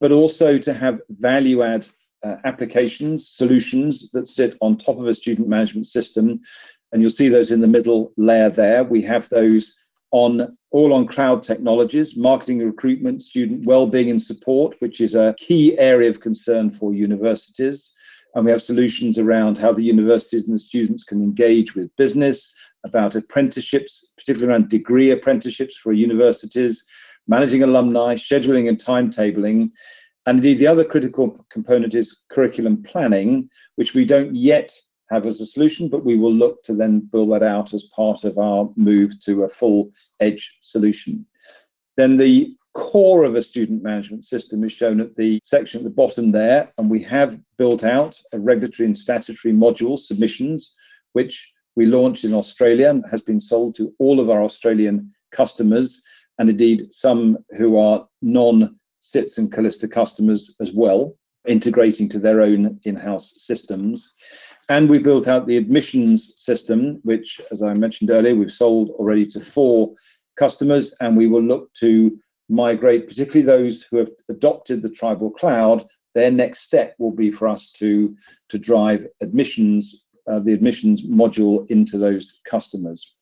but 0.00 0.12
also 0.12 0.58
to 0.58 0.72
have 0.72 1.00
value 1.10 1.62
add 1.62 1.86
uh, 2.22 2.36
applications, 2.44 3.28
solutions 3.28 4.10
that 4.10 4.28
sit 4.28 4.56
on 4.60 4.76
top 4.76 4.98
of 4.98 5.06
a 5.06 5.14
student 5.14 5.48
management 5.48 5.86
system. 5.86 6.40
And 6.92 7.00
you'll 7.00 7.10
see 7.10 7.28
those 7.28 7.50
in 7.50 7.60
the 7.60 7.66
middle 7.68 8.12
layer 8.16 8.50
there. 8.50 8.84
We 8.84 9.02
have 9.02 9.28
those 9.28 9.76
on 10.12 10.56
all 10.70 10.92
on 10.92 11.06
cloud 11.06 11.42
technologies, 11.42 12.16
marketing 12.16 12.60
and 12.60 12.70
recruitment, 12.70 13.22
student 13.22 13.64
well-being 13.64 14.10
and 14.10 14.20
support, 14.20 14.76
which 14.80 15.00
is 15.00 15.14
a 15.14 15.34
key 15.38 15.76
area 15.78 16.10
of 16.10 16.20
concern 16.20 16.70
for 16.70 16.94
universities. 16.94 17.92
And 18.34 18.44
we 18.44 18.50
have 18.50 18.62
solutions 18.62 19.18
around 19.18 19.58
how 19.58 19.72
the 19.72 19.82
universities 19.82 20.44
and 20.44 20.54
the 20.54 20.58
students 20.58 21.04
can 21.04 21.22
engage 21.22 21.74
with 21.74 21.94
business, 21.96 22.52
about 22.84 23.14
apprenticeships, 23.14 24.12
particularly 24.16 24.52
around 24.52 24.68
degree 24.68 25.10
apprenticeships 25.10 25.76
for 25.76 25.92
universities, 25.92 26.84
managing 27.26 27.62
alumni, 27.62 28.14
scheduling 28.14 28.68
and 28.68 28.78
timetabling. 28.78 29.70
And 30.26 30.38
indeed, 30.38 30.58
the 30.58 30.66
other 30.66 30.84
critical 30.84 31.44
component 31.50 31.94
is 31.94 32.22
curriculum 32.30 32.82
planning, 32.82 33.48
which 33.76 33.94
we 33.94 34.04
don't 34.04 34.34
yet 34.34 34.72
have 35.10 35.26
as 35.26 35.40
a 35.40 35.46
solution, 35.46 35.88
but 35.88 36.04
we 36.04 36.16
will 36.16 36.32
look 36.32 36.62
to 36.64 36.74
then 36.74 37.00
build 37.00 37.32
that 37.32 37.42
out 37.42 37.74
as 37.74 37.90
part 37.94 38.24
of 38.24 38.38
our 38.38 38.70
move 38.76 39.12
to 39.24 39.44
a 39.44 39.48
full 39.48 39.90
edge 40.20 40.56
solution. 40.60 41.26
Then 41.96 42.16
the 42.16 42.56
core 42.74 43.24
of 43.24 43.34
a 43.34 43.42
student 43.42 43.82
management 43.82 44.24
system 44.24 44.64
is 44.64 44.72
shown 44.72 45.00
at 45.00 45.14
the 45.16 45.38
section 45.44 45.80
at 45.80 45.84
the 45.84 45.90
bottom 45.90 46.32
there, 46.32 46.72
and 46.78 46.90
we 46.90 47.02
have 47.02 47.38
built 47.58 47.84
out 47.84 48.18
a 48.32 48.38
regulatory 48.38 48.86
and 48.86 48.96
statutory 48.96 49.52
module 49.52 49.98
submissions, 49.98 50.74
which 51.12 51.52
we 51.76 51.86
launched 51.86 52.24
in 52.24 52.34
Australia 52.34 52.90
and 52.90 53.04
has 53.10 53.22
been 53.22 53.40
sold 53.40 53.74
to 53.76 53.94
all 53.98 54.20
of 54.20 54.30
our 54.30 54.42
Australian 54.42 55.10
customers, 55.30 56.02
and 56.38 56.50
indeed 56.50 56.92
some 56.92 57.38
who 57.56 57.78
are 57.78 58.06
non 58.20 58.78
SITS 59.00 59.38
and 59.38 59.52
Callista 59.52 59.88
customers 59.88 60.54
as 60.60 60.72
well, 60.72 61.16
integrating 61.46 62.08
to 62.10 62.18
their 62.18 62.40
own 62.40 62.78
in 62.84 62.94
house 62.94 63.34
systems. 63.36 64.14
And 64.68 64.88
we 64.88 64.98
built 64.98 65.28
out 65.28 65.46
the 65.46 65.56
admissions 65.56 66.34
system, 66.36 67.00
which, 67.02 67.40
as 67.50 67.62
I 67.62 67.74
mentioned 67.74 68.10
earlier, 68.10 68.34
we've 68.34 68.52
sold 68.52 68.90
already 68.90 69.26
to 69.26 69.40
four 69.40 69.92
customers, 70.36 70.94
and 71.00 71.16
we 71.16 71.26
will 71.26 71.42
look 71.42 71.72
to 71.74 72.16
migrate, 72.48 73.08
particularly 73.08 73.42
those 73.42 73.82
who 73.82 73.96
have 73.96 74.10
adopted 74.28 74.82
the 74.82 74.90
tribal 74.90 75.30
cloud. 75.30 75.86
Their 76.14 76.30
next 76.30 76.60
step 76.60 76.94
will 76.98 77.10
be 77.10 77.30
for 77.30 77.48
us 77.48 77.72
to, 77.72 78.14
to 78.50 78.58
drive 78.58 79.06
admissions 79.20 80.04
uh, 80.28 80.38
the 80.38 80.52
admissions 80.52 81.06
module 81.06 81.68
into 81.70 81.98
those 81.98 82.40
customers. 82.44 83.14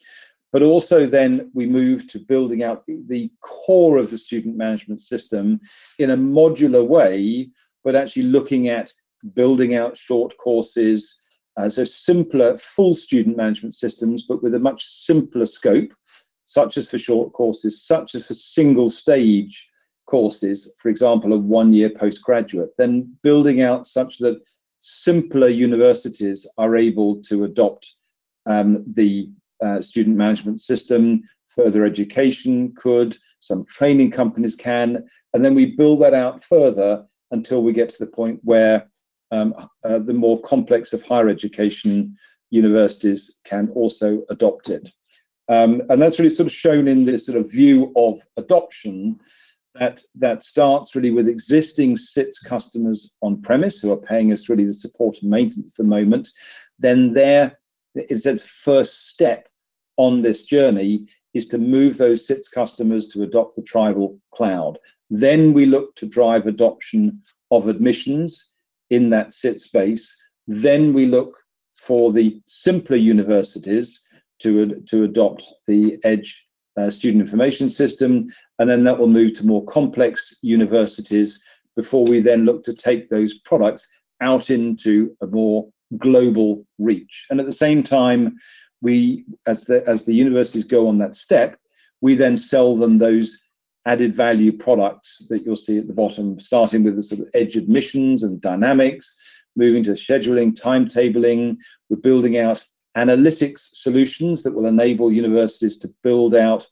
But 0.53 0.63
also 0.63 1.07
then 1.07 1.51
we 1.55 1.67
move 1.67 2.09
to 2.09 2.19
building 2.19 2.63
out 2.63 2.85
the, 2.87 3.01
the 3.07 3.31
core 3.41 3.99
of 3.99 4.11
the 4.11 4.19
student 4.19 4.57
management 4.57 5.01
system 5.01 5.61
in 5.99 6.11
a 6.11 6.17
modular 6.17 6.87
way, 6.87 7.51
but 7.85 7.95
actually 7.95 8.25
looking 8.25 8.69
at 8.69 8.93
building 9.35 9.75
out 9.75 9.97
short 9.97 10.37
courses, 10.39 11.21
uh, 11.57 11.69
so 11.69 11.85
simpler 11.85 12.57
full 12.59 12.95
student 12.95 13.37
management 13.37 13.75
systems, 13.75 14.25
but 14.25 14.43
with 14.43 14.55
a 14.55 14.59
much 14.59 14.85
simpler 14.85 15.47
scope, 15.47 15.93
such 16.47 16.77
as 16.77 16.91
for 16.91 16.99
short 16.99 17.33
courses, 17.33 17.87
such 17.87 18.15
as 18.15 18.27
for 18.27 18.35
single 18.35 18.91
stage 18.91 19.71
courses, 20.07 20.75
for 20.79 20.89
example, 20.89 21.33
a 21.33 21.39
one 21.39 21.73
year 21.73 21.91
postgraduate, 21.91 22.71
then 22.77 23.17
building 23.23 23.63
out 23.63 23.87
such 23.87 24.19
that 24.19 24.41
simpler 24.81 25.49
universities 25.49 26.47
are 26.59 26.77
able 26.77 27.23
to 27.23 27.45
adopt 27.45 27.95
um, 28.47 28.85
the 28.87 29.31
uh, 29.62 29.81
student 29.81 30.16
management 30.16 30.61
system. 30.61 31.23
Further 31.55 31.85
education 31.85 32.73
could, 32.77 33.16
some 33.40 33.64
training 33.66 34.11
companies 34.11 34.57
can, 34.57 35.05
and 35.35 35.45
then 35.45 35.55
we 35.55 35.77
build 35.77 36.01
that 36.03 36.14
out 36.14 36.43
further 36.43 37.05
until 37.31 37.62
we 37.62 37.73
get 37.73 37.88
to 37.90 37.99
the 37.99 38.11
point 38.11 38.40
where 38.43 38.88
um, 39.31 39.55
uh, 39.85 39.99
the 39.99 40.14
more 40.14 40.40
complex 40.40 40.93
of 40.93 41.03
higher 41.03 41.29
education 41.29 42.16
universities 42.51 43.40
can 43.45 43.69
also 43.71 44.23
adopt 44.31 44.69
it. 44.69 44.90
Um, 45.49 45.83
and 45.88 46.01
that's 46.01 46.19
really 46.19 46.31
sort 46.31 46.47
of 46.47 46.53
shown 46.53 46.88
in 46.88 47.05
this 47.05 47.27
sort 47.27 47.38
of 47.38 47.51
view 47.51 47.93
of 47.97 48.23
adoption 48.37 49.19
that 49.81 50.03
that 50.14 50.45
starts 50.45 50.95
really 50.95 51.11
with 51.11 51.27
existing 51.27 51.97
SITS 51.97 52.38
customers 52.38 53.14
on 53.23 53.40
premise 53.40 53.79
who 53.81 53.90
are 53.90 53.97
paying 53.97 54.31
us 54.31 54.49
really 54.49 54.66
the 54.66 54.75
support 54.75 55.16
and 55.23 55.31
maintenance 55.31 55.73
at 55.73 55.79
the 55.79 55.88
moment. 55.88 56.29
Then 56.79 57.14
there 57.14 57.59
is 57.95 58.23
that 58.25 58.40
first 58.40 59.09
step 59.09 59.49
on 59.97 60.21
this 60.21 60.43
journey 60.43 61.07
is 61.33 61.47
to 61.49 61.59
move 61.59 61.97
those 61.97 62.27
SITS 62.27 62.49
customers 62.49 63.07
to 63.09 63.23
adopt 63.23 63.57
the 63.57 63.62
tribal 63.62 64.21
cloud. 64.35 64.79
Then 65.09 65.55
we 65.55 65.64
look 65.64 65.97
to 65.97 66.07
drive 66.07 66.47
adoption 66.47 67.23
of 67.51 67.66
admissions 67.66 68.55
in 68.90 69.09
that 69.11 69.33
SIT 69.33 69.61
space. 69.61 70.14
Then 70.47 70.93
we 70.93 71.07
look 71.07 71.38
for 71.79 72.12
the 72.12 72.40
simpler 72.47 72.97
universities 72.97 74.03
to, 74.40 74.83
to 74.88 75.05
adopt 75.05 75.47
the 75.66 75.99
edge 76.05 76.47
uh, 76.81 76.90
student 76.90 77.21
information 77.21 77.69
system, 77.71 78.29
and 78.59 78.69
then 78.69 78.85
that 78.85 78.99
will 78.99 79.09
move 79.09 79.35
to 79.35 79.47
more 79.47 79.64
complex 79.66 80.37
universities 80.43 81.43
before 81.77 82.05
we 82.05 82.21
then 82.21 82.45
look 82.45 82.64
to 82.64 82.75
take 82.75 83.09
those 83.09 83.38
products 83.40 83.87
out 84.21 84.51
into 84.51 85.16
a 85.23 85.27
more 85.27 85.69
global 85.99 86.64
reach. 86.79 87.27
And 87.31 87.40
at 87.40 87.47
the 87.47 87.53
same 87.53 87.83
time, 87.83 88.37
we, 88.83 89.25
as 89.47 89.64
the 89.64 89.87
as 89.87 90.05
the 90.05 90.14
universities 90.14 90.64
go 90.64 90.88
on 90.88 90.99
that 90.99 91.14
step, 91.14 91.59
we 92.01 92.14
then 92.14 92.37
sell 92.37 92.77
them 92.77 92.99
those 92.99 93.40
added 93.87 94.14
value 94.14 94.53
products 94.53 95.27
that 95.29 95.45
you'll 95.45 95.57
see 95.57 95.79
at 95.79 95.87
the 95.87 95.93
bottom, 95.93 96.38
starting 96.38 96.83
with 96.83 96.97
the 96.97 97.03
sort 97.03 97.21
of 97.21 97.29
edge 97.35 97.57
admissions 97.57 98.23
and 98.23 98.40
dynamics, 98.40 99.16
moving 99.57 99.83
to 99.85 99.93
scheduling, 99.93 100.53
timetabling. 100.53 101.57
We're 101.88 101.97
building 101.97 102.38
out 102.38 102.64
analytics 102.96 103.68
solutions 103.72 104.42
that 104.42 104.53
will 104.53 104.66
enable 104.66 105.12
universities 105.12 105.76
to 105.79 105.94
build 106.03 106.35
out 106.35 106.66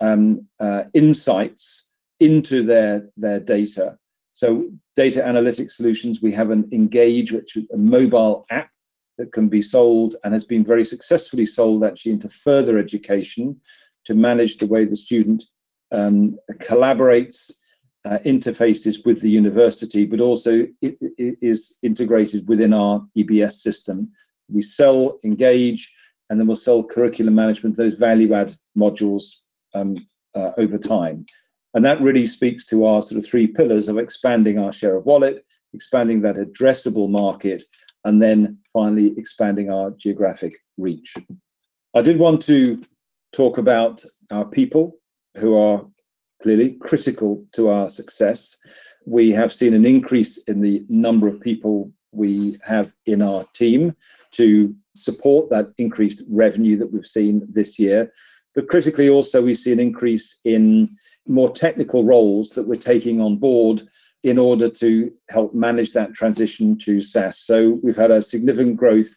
um, 0.00 0.46
uh, 0.60 0.84
insights 0.94 1.90
into 2.20 2.62
their, 2.62 3.08
their 3.16 3.40
data. 3.40 3.98
So 4.32 4.70
data 4.96 5.20
analytics 5.20 5.72
solutions, 5.72 6.20
we 6.20 6.32
have 6.32 6.50
an 6.50 6.68
Engage, 6.72 7.32
which 7.32 7.56
is 7.56 7.64
a 7.72 7.76
mobile 7.76 8.44
app 8.50 8.70
that 9.16 9.32
can 9.32 9.48
be 9.48 9.62
sold 9.62 10.16
and 10.24 10.34
has 10.34 10.44
been 10.44 10.64
very 10.64 10.84
successfully 10.84 11.46
sold 11.46 11.84
actually 11.84 12.12
into 12.12 12.28
further 12.28 12.78
education 12.78 13.60
to 14.04 14.14
manage 14.14 14.56
the 14.56 14.66
way 14.66 14.84
the 14.84 14.96
student 14.96 15.44
um, 15.92 16.36
collaborates, 16.54 17.50
uh, 18.04 18.18
interfaces 18.26 19.04
with 19.06 19.20
the 19.22 19.30
university, 19.30 20.04
but 20.04 20.20
also 20.20 20.66
it, 20.82 20.98
it 21.00 21.38
is 21.40 21.78
integrated 21.82 22.46
within 22.48 22.74
our 22.74 23.06
EBS 23.16 23.52
system 23.52 24.10
we 24.48 24.62
sell, 24.62 25.18
engage, 25.24 25.92
and 26.30 26.38
then 26.38 26.46
we'll 26.46 26.56
sell 26.56 26.82
curriculum 26.82 27.34
management, 27.34 27.76
those 27.76 27.94
value 27.94 28.34
add 28.34 28.54
modules 28.76 29.24
um, 29.74 29.96
uh, 30.34 30.52
over 30.58 30.78
time. 30.78 31.26
And 31.74 31.84
that 31.84 32.00
really 32.00 32.26
speaks 32.26 32.66
to 32.66 32.86
our 32.86 33.02
sort 33.02 33.18
of 33.18 33.26
three 33.26 33.46
pillars 33.46 33.88
of 33.88 33.98
expanding 33.98 34.58
our 34.58 34.72
share 34.72 34.96
of 34.96 35.06
wallet, 35.06 35.44
expanding 35.72 36.22
that 36.22 36.36
addressable 36.36 37.10
market, 37.10 37.64
and 38.04 38.22
then 38.22 38.58
finally 38.72 39.14
expanding 39.16 39.70
our 39.70 39.90
geographic 39.90 40.54
reach. 40.76 41.14
I 41.94 42.02
did 42.02 42.18
want 42.18 42.42
to 42.42 42.82
talk 43.32 43.58
about 43.58 44.04
our 44.30 44.44
people 44.44 44.96
who 45.36 45.56
are 45.56 45.84
clearly 46.42 46.76
critical 46.80 47.44
to 47.54 47.68
our 47.68 47.88
success. 47.88 48.56
We 49.06 49.32
have 49.32 49.52
seen 49.52 49.74
an 49.74 49.84
increase 49.84 50.38
in 50.44 50.60
the 50.60 50.84
number 50.88 51.26
of 51.26 51.40
people 51.40 51.90
we 52.14 52.58
have 52.62 52.92
in 53.06 53.22
our 53.22 53.44
team 53.54 53.94
to 54.32 54.74
support 54.94 55.50
that 55.50 55.72
increased 55.78 56.22
revenue 56.30 56.76
that 56.76 56.92
we've 56.92 57.06
seen 57.06 57.46
this 57.48 57.78
year. 57.78 58.12
But 58.54 58.68
critically, 58.68 59.08
also, 59.08 59.42
we 59.42 59.54
see 59.54 59.72
an 59.72 59.80
increase 59.80 60.40
in 60.44 60.96
more 61.26 61.50
technical 61.50 62.04
roles 62.04 62.50
that 62.50 62.66
we're 62.66 62.76
taking 62.76 63.20
on 63.20 63.36
board 63.36 63.82
in 64.22 64.38
order 64.38 64.70
to 64.70 65.12
help 65.28 65.52
manage 65.52 65.92
that 65.92 66.14
transition 66.14 66.78
to 66.78 67.00
SaaS. 67.00 67.40
So 67.40 67.78
we've 67.82 67.96
had 67.96 68.10
a 68.10 68.22
significant 68.22 68.76
growth 68.76 69.14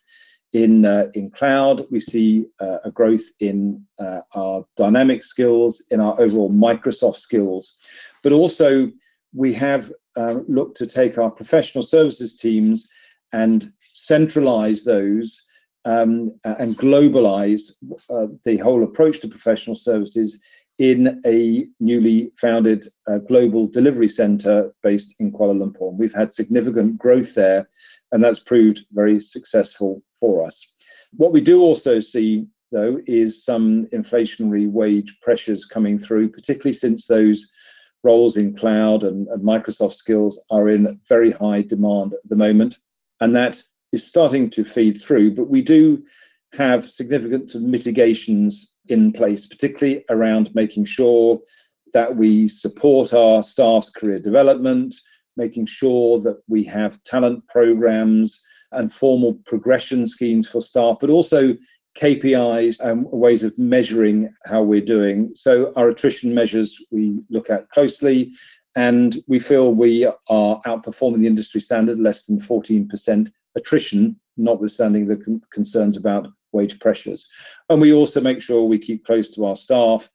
in 0.54 0.86
uh, 0.86 1.08
in 1.14 1.30
cloud. 1.32 1.86
We 1.92 2.00
see 2.00 2.46
uh, 2.60 2.80
a 2.84 2.92
growth 2.92 3.24
in 3.40 3.86
uh, 4.00 4.22
our 4.34 4.66
dynamic 4.76 5.24
skills, 5.24 5.86
in 5.92 6.00
our 6.00 6.20
overall 6.20 6.52
Microsoft 6.52 7.18
skills, 7.18 7.78
but 8.24 8.32
also 8.32 8.92
we 9.34 9.54
have 9.54 9.92
uh, 10.18 10.40
looked 10.48 10.76
to 10.78 10.88
take 10.88 11.18
our 11.18 11.32
professional 11.32 11.84
services 11.84 12.36
teams 12.36 12.90
and 13.32 13.72
centralize 13.94 14.84
those 14.84 15.46
um, 15.86 16.38
and 16.44 16.78
globalize 16.78 17.72
uh, 18.10 18.28
the 18.44 18.58
whole 18.58 18.84
approach 18.84 19.20
to 19.20 19.28
professional 19.28 19.76
services 19.76 20.42
in 20.80 21.22
a 21.26 21.66
newly 21.80 22.32
founded 22.38 22.88
uh, 23.08 23.20
global 23.20 23.68
delivery 23.68 24.10
center 24.10 24.74
based 24.84 25.16
in 25.20 25.32
Kuala 25.32 25.58
Lumpur. 25.58 25.94
We've 25.94 26.14
had 26.14 26.30
significant 26.30 26.98
growth 26.98 27.34
there, 27.34 27.68
and 28.12 28.24
that's 28.24 28.40
proved 28.40 28.86
very 28.92 29.20
successful 29.20 30.04
for 30.20 30.46
us. 30.46 30.76
What 31.14 31.32
we 31.32 31.42
do 31.42 31.62
also 31.62 32.00
see, 32.00 32.46
though, 32.72 33.00
is 33.08 33.44
some 33.44 33.88
inflationary 33.88 34.70
wage 34.70 35.18
pressures 35.22 35.66
coming 35.66 35.98
through, 35.98 36.30
particularly 36.30 36.74
since 36.74 37.08
those 37.08 37.50
roles 38.08 38.38
in 38.38 38.56
cloud 38.56 39.04
and, 39.04 39.28
and 39.28 39.42
Microsoft 39.44 39.94
skills 40.04 40.34
are 40.50 40.70
in 40.70 41.00
very 41.10 41.32
high 41.32 41.62
demand 41.62 42.14
at 42.14 42.30
the 42.30 42.42
moment. 42.48 42.74
And 43.22 43.36
that 43.36 43.62
is 43.92 44.06
starting 44.14 44.50
to 44.52 44.64
feed 44.64 44.96
through, 45.04 45.36
but 45.36 45.50
we 45.56 45.62
do 45.62 45.82
have 46.54 46.90
significant 46.90 47.54
mitigations 47.56 48.52
in 48.88 49.12
place, 49.12 49.46
particularly 49.46 50.06
around 50.10 50.56
making 50.56 50.86
sure 50.86 51.40
that 51.94 52.16
we 52.16 52.48
support 52.48 53.14
our 53.14 53.44
staff's 53.44 53.90
career 53.90 54.20
development, 54.20 54.96
making 55.36 55.66
sure 55.66 56.20
that 56.26 56.40
we 56.48 56.64
have 56.64 57.04
talent 57.04 57.46
programs 57.48 58.30
and 58.72 58.94
formal 59.02 59.34
progression 59.52 60.08
schemes 60.08 60.48
for 60.48 60.62
staff, 60.62 60.98
but 61.02 61.10
also 61.10 61.42
KPIs 61.98 62.80
and 62.80 63.06
ways 63.12 63.44
of 63.44 63.58
measuring 63.58 64.34
how 64.46 64.62
we're 64.62 64.82
doing. 64.82 65.32
So, 65.36 65.74
our 65.76 65.90
attrition 65.90 66.34
measures 66.34 66.82
we 66.92 67.20
look 67.30 67.50
at 67.50 67.70
closely, 67.72 68.34
and 68.76 69.22
we 69.28 69.40
feel 69.40 69.74
we 69.74 70.06
are 70.06 70.62
outperforming 70.66 71.22
the 71.22 71.28
industry 71.28 71.60
standard, 71.60 71.98
less 71.98 72.26
than 72.28 72.40
14% 72.40 73.32
attrition, 73.56 74.20
notwithstanding 74.38 75.08
the 75.08 75.18
con- 75.18 75.42
concerns 75.52 75.98
about 75.98 76.28
wage 76.52 76.80
pressures. 76.80 77.28
And 77.70 77.82
we 77.82 77.92
also 77.94 78.22
make 78.22 78.42
sure 78.42 78.64
we 78.64 78.78
keep 78.78 79.04
close 79.04 79.30
to 79.32 79.46
our 79.46 79.56
staff 79.56 80.10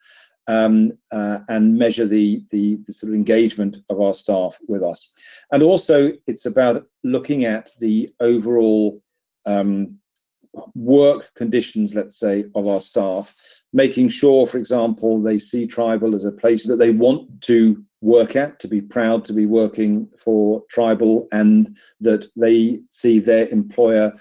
um, 0.46 0.92
uh, 1.10 1.40
and 1.48 1.76
measure 1.76 2.06
the, 2.06 2.44
the, 2.50 2.78
the 2.86 2.92
sort 2.92 3.10
of 3.10 3.14
engagement 3.14 3.78
of 3.90 4.00
our 4.00 4.14
staff 4.14 4.58
with 4.68 4.82
us. 4.82 5.12
And 5.50 5.62
also, 5.62 6.12
it's 6.28 6.46
about 6.46 6.86
looking 7.02 7.44
at 7.44 7.70
the 7.80 8.12
overall 8.20 9.02
um, 9.46 9.98
work 10.74 11.30
conditions, 11.34 11.94
let's 11.94 12.18
say, 12.18 12.44
of 12.54 12.66
our 12.66 12.80
staff, 12.80 13.34
making 13.72 14.08
sure, 14.08 14.46
for 14.46 14.58
example, 14.58 15.20
they 15.20 15.38
see 15.38 15.66
tribal 15.66 16.14
as 16.14 16.24
a 16.24 16.32
place 16.32 16.66
that 16.66 16.76
they 16.76 16.90
want 16.90 17.40
to 17.42 17.82
work 18.00 18.36
at, 18.36 18.58
to 18.60 18.68
be 18.68 18.80
proud 18.80 19.24
to 19.24 19.32
be 19.32 19.46
working 19.46 20.08
for 20.18 20.62
tribal, 20.68 21.28
and 21.32 21.76
that 22.00 22.26
they 22.36 22.80
see 22.90 23.18
their 23.18 23.48
employer 23.48 24.12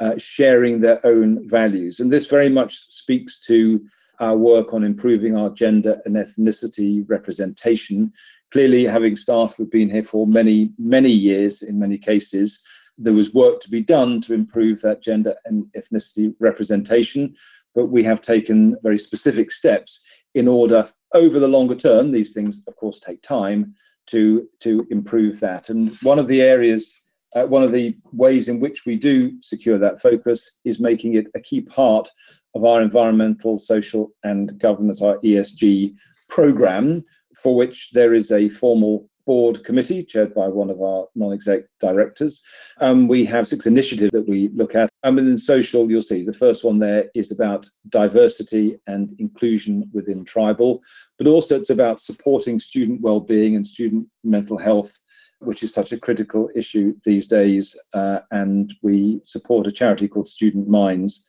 uh, 0.00 0.14
sharing 0.18 0.80
their 0.80 1.04
own 1.06 1.48
values. 1.48 2.00
And 2.00 2.10
this 2.10 2.26
very 2.26 2.48
much 2.48 2.76
speaks 2.88 3.40
to 3.46 3.80
our 4.20 4.36
work 4.36 4.72
on 4.72 4.84
improving 4.84 5.36
our 5.36 5.50
gender 5.50 6.00
and 6.04 6.16
ethnicity 6.16 7.04
representation. 7.08 8.12
Clearly, 8.50 8.84
having 8.84 9.16
staff 9.16 9.56
who've 9.56 9.70
been 9.70 9.90
here 9.90 10.04
for 10.04 10.26
many, 10.26 10.70
many 10.78 11.10
years 11.10 11.62
in 11.62 11.78
many 11.78 11.98
cases, 11.98 12.60
there 12.98 13.12
was 13.12 13.34
work 13.34 13.60
to 13.60 13.70
be 13.70 13.82
done 13.82 14.20
to 14.22 14.34
improve 14.34 14.80
that 14.80 15.02
gender 15.02 15.34
and 15.44 15.66
ethnicity 15.76 16.34
representation. 16.40 17.34
But 17.74 17.86
we 17.86 18.02
have 18.04 18.22
taken 18.22 18.76
very 18.82 18.98
specific 18.98 19.52
steps 19.52 20.04
in 20.34 20.48
order, 20.48 20.90
over 21.12 21.38
the 21.38 21.48
longer 21.48 21.74
term, 21.74 22.10
these 22.10 22.32
things, 22.32 22.62
of 22.66 22.76
course, 22.76 23.00
take 23.00 23.22
time 23.22 23.74
to, 24.06 24.48
to 24.60 24.86
improve 24.90 25.40
that. 25.40 25.68
And 25.68 25.94
one 25.96 26.18
of 26.18 26.28
the 26.28 26.40
areas 26.40 27.02
uh, 27.36 27.44
one 27.44 27.62
of 27.62 27.70
the 27.70 27.94
ways 28.12 28.48
in 28.48 28.60
which 28.60 28.86
we 28.86 28.96
do 28.96 29.32
secure 29.42 29.76
that 29.76 30.00
focus 30.00 30.58
is 30.64 30.80
making 30.80 31.14
it 31.14 31.26
a 31.34 31.40
key 31.40 31.60
part 31.60 32.08
of 32.54 32.64
our 32.64 32.80
environmental, 32.80 33.58
social, 33.58 34.10
and 34.24 34.58
governance, 34.58 35.02
our 35.02 35.18
ESG 35.18 35.94
program, 36.30 37.04
for 37.42 37.54
which 37.54 37.90
there 37.92 38.14
is 38.14 38.32
a 38.32 38.48
formal 38.48 39.06
board 39.26 39.64
committee 39.64 40.02
chaired 40.02 40.32
by 40.34 40.48
one 40.48 40.70
of 40.70 40.80
our 40.80 41.06
non-exec 41.14 41.64
directors. 41.80 42.42
Um, 42.78 43.08
we 43.08 43.24
have 43.24 43.46
six 43.46 43.66
initiatives 43.66 44.12
that 44.12 44.28
we 44.28 44.48
look 44.54 44.74
at. 44.74 44.88
And 45.02 45.16
within 45.16 45.36
social, 45.36 45.90
you'll 45.90 46.02
see 46.02 46.24
the 46.24 46.32
first 46.32 46.64
one 46.64 46.78
there 46.78 47.10
is 47.14 47.30
about 47.30 47.68
diversity 47.88 48.78
and 48.86 49.14
inclusion 49.18 49.90
within 49.92 50.24
tribal, 50.24 50.82
but 51.18 51.26
also 51.26 51.56
it's 51.56 51.70
about 51.70 52.00
supporting 52.00 52.58
student 52.58 53.02
well-being 53.02 53.56
and 53.56 53.66
student 53.66 54.06
mental 54.24 54.56
health 54.56 54.96
which 55.40 55.62
is 55.62 55.72
such 55.72 55.92
a 55.92 55.98
critical 55.98 56.50
issue 56.54 56.94
these 57.04 57.28
days. 57.28 57.78
Uh, 57.92 58.20
and 58.30 58.74
we 58.82 59.20
support 59.22 59.66
a 59.66 59.72
charity 59.72 60.08
called 60.08 60.28
Student 60.28 60.68
Minds, 60.68 61.26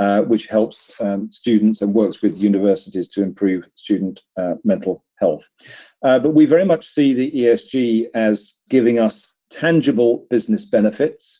uh, 0.00 0.22
which 0.22 0.46
helps 0.46 0.90
um, 1.00 1.30
students 1.30 1.82
and 1.82 1.92
works 1.92 2.22
with 2.22 2.40
universities 2.40 3.06
to 3.06 3.22
improve 3.22 3.68
student 3.74 4.22
uh, 4.38 4.54
mental 4.64 5.04
health. 5.18 5.46
Uh, 6.02 6.18
but 6.18 6.30
we 6.30 6.46
very 6.46 6.64
much 6.64 6.86
see 6.86 7.12
the 7.12 7.30
ESG 7.30 8.06
as 8.14 8.54
giving 8.70 8.98
us 8.98 9.34
tangible 9.50 10.26
business 10.30 10.64
benefits. 10.64 11.38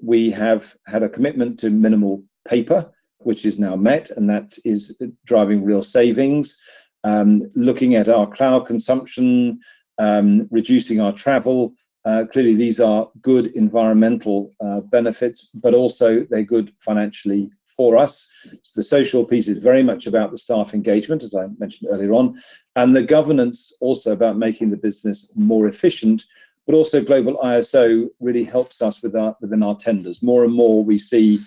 We 0.00 0.30
have 0.30 0.76
had 0.86 1.02
a 1.02 1.08
commitment 1.08 1.58
to 1.60 1.70
minimal 1.70 2.22
paper, 2.46 2.88
which 3.18 3.44
is 3.44 3.58
now 3.58 3.74
met, 3.74 4.10
and 4.10 4.30
that 4.30 4.56
is 4.64 4.96
driving 5.24 5.64
real 5.64 5.82
savings. 5.82 6.56
Um, 7.02 7.42
looking 7.56 7.96
at 7.96 8.08
our 8.08 8.28
cloud 8.28 8.66
consumption, 8.66 9.58
um, 9.98 10.46
reducing 10.52 11.00
our 11.00 11.12
travel. 11.12 11.74
Uh, 12.04 12.24
clearly, 12.32 12.54
these 12.54 12.78
are 12.78 13.10
good 13.20 13.46
environmental 13.56 14.54
uh, 14.60 14.80
benefits, 14.80 15.48
but 15.54 15.74
also 15.74 16.24
they're 16.30 16.44
good 16.44 16.72
financially 16.78 17.50
for 17.76 17.96
us. 17.96 18.28
So 18.62 18.72
the 18.76 18.82
social 18.82 19.24
piece 19.24 19.48
is 19.48 19.58
very 19.58 19.82
much 19.82 20.06
about 20.06 20.30
the 20.30 20.38
staff 20.38 20.74
engagement, 20.74 21.22
as 21.22 21.34
I 21.34 21.48
mentioned 21.58 21.90
earlier 21.92 22.12
on, 22.12 22.40
and 22.74 22.94
the 22.94 23.02
governance 23.02 23.72
also 23.80 24.12
about 24.12 24.38
making 24.38 24.70
the 24.70 24.76
business 24.76 25.30
more 25.34 25.66
efficient. 25.66 26.24
But 26.66 26.74
also, 26.74 27.00
global 27.00 27.36
ISO 27.44 28.08
really 28.18 28.42
helps 28.42 28.82
us 28.82 29.00
with 29.00 29.14
our, 29.14 29.36
within 29.40 29.62
our 29.62 29.76
tenders. 29.76 30.20
More 30.22 30.42
and 30.42 30.52
more, 30.52 30.82
we 30.82 30.98
see 30.98 31.38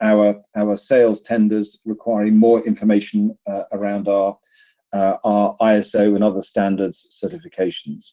our 0.00 0.40
our 0.54 0.76
sales 0.76 1.22
tenders 1.22 1.82
requiring 1.84 2.36
more 2.36 2.64
information 2.64 3.36
uh, 3.46 3.64
around 3.72 4.06
our 4.06 4.38
uh, 4.92 5.16
our 5.24 5.56
ISO 5.60 6.14
and 6.14 6.22
other 6.22 6.42
standards 6.42 7.20
certifications. 7.22 8.12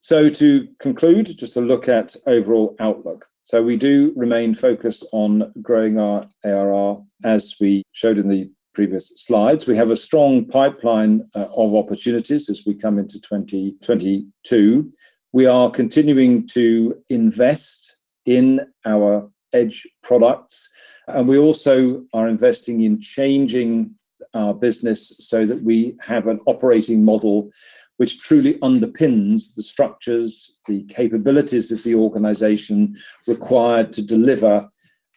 So 0.00 0.30
to 0.30 0.68
conclude, 0.78 1.36
just 1.36 1.56
a 1.56 1.60
look 1.60 1.88
at 1.88 2.16
overall 2.26 2.76
outlook. 2.78 3.26
So 3.48 3.62
we 3.62 3.78
do 3.78 4.12
remain 4.14 4.54
focused 4.54 5.06
on 5.10 5.54
growing 5.62 5.98
our 5.98 6.28
ARR 6.44 7.02
as 7.24 7.56
we 7.58 7.82
showed 7.92 8.18
in 8.18 8.28
the 8.28 8.50
previous 8.74 9.08
slides. 9.24 9.66
We 9.66 9.74
have 9.74 9.90
a 9.90 9.96
strong 9.96 10.44
pipeline 10.44 11.26
uh, 11.34 11.46
of 11.56 11.74
opportunities 11.74 12.50
as 12.50 12.66
we 12.66 12.74
come 12.74 12.98
into 12.98 13.18
2022. 13.22 14.92
We 15.32 15.46
are 15.46 15.70
continuing 15.70 16.46
to 16.48 17.02
invest 17.08 17.96
in 18.26 18.66
our 18.84 19.30
edge 19.54 19.88
products, 20.02 20.68
and 21.06 21.26
we 21.26 21.38
also 21.38 22.04
are 22.12 22.28
investing 22.28 22.82
in 22.82 23.00
changing 23.00 23.94
our 24.34 24.52
business 24.52 25.16
so 25.20 25.46
that 25.46 25.62
we 25.62 25.96
have 26.00 26.26
an 26.26 26.40
operating 26.44 27.02
model 27.02 27.50
which 27.98 28.20
truly 28.20 28.54
underpins 28.54 29.54
the 29.54 29.62
structures, 29.62 30.58
the 30.66 30.84
capabilities 30.84 31.70
of 31.70 31.82
the 31.82 31.94
organization 31.94 32.96
required 33.26 33.92
to 33.92 34.02
deliver 34.02 34.68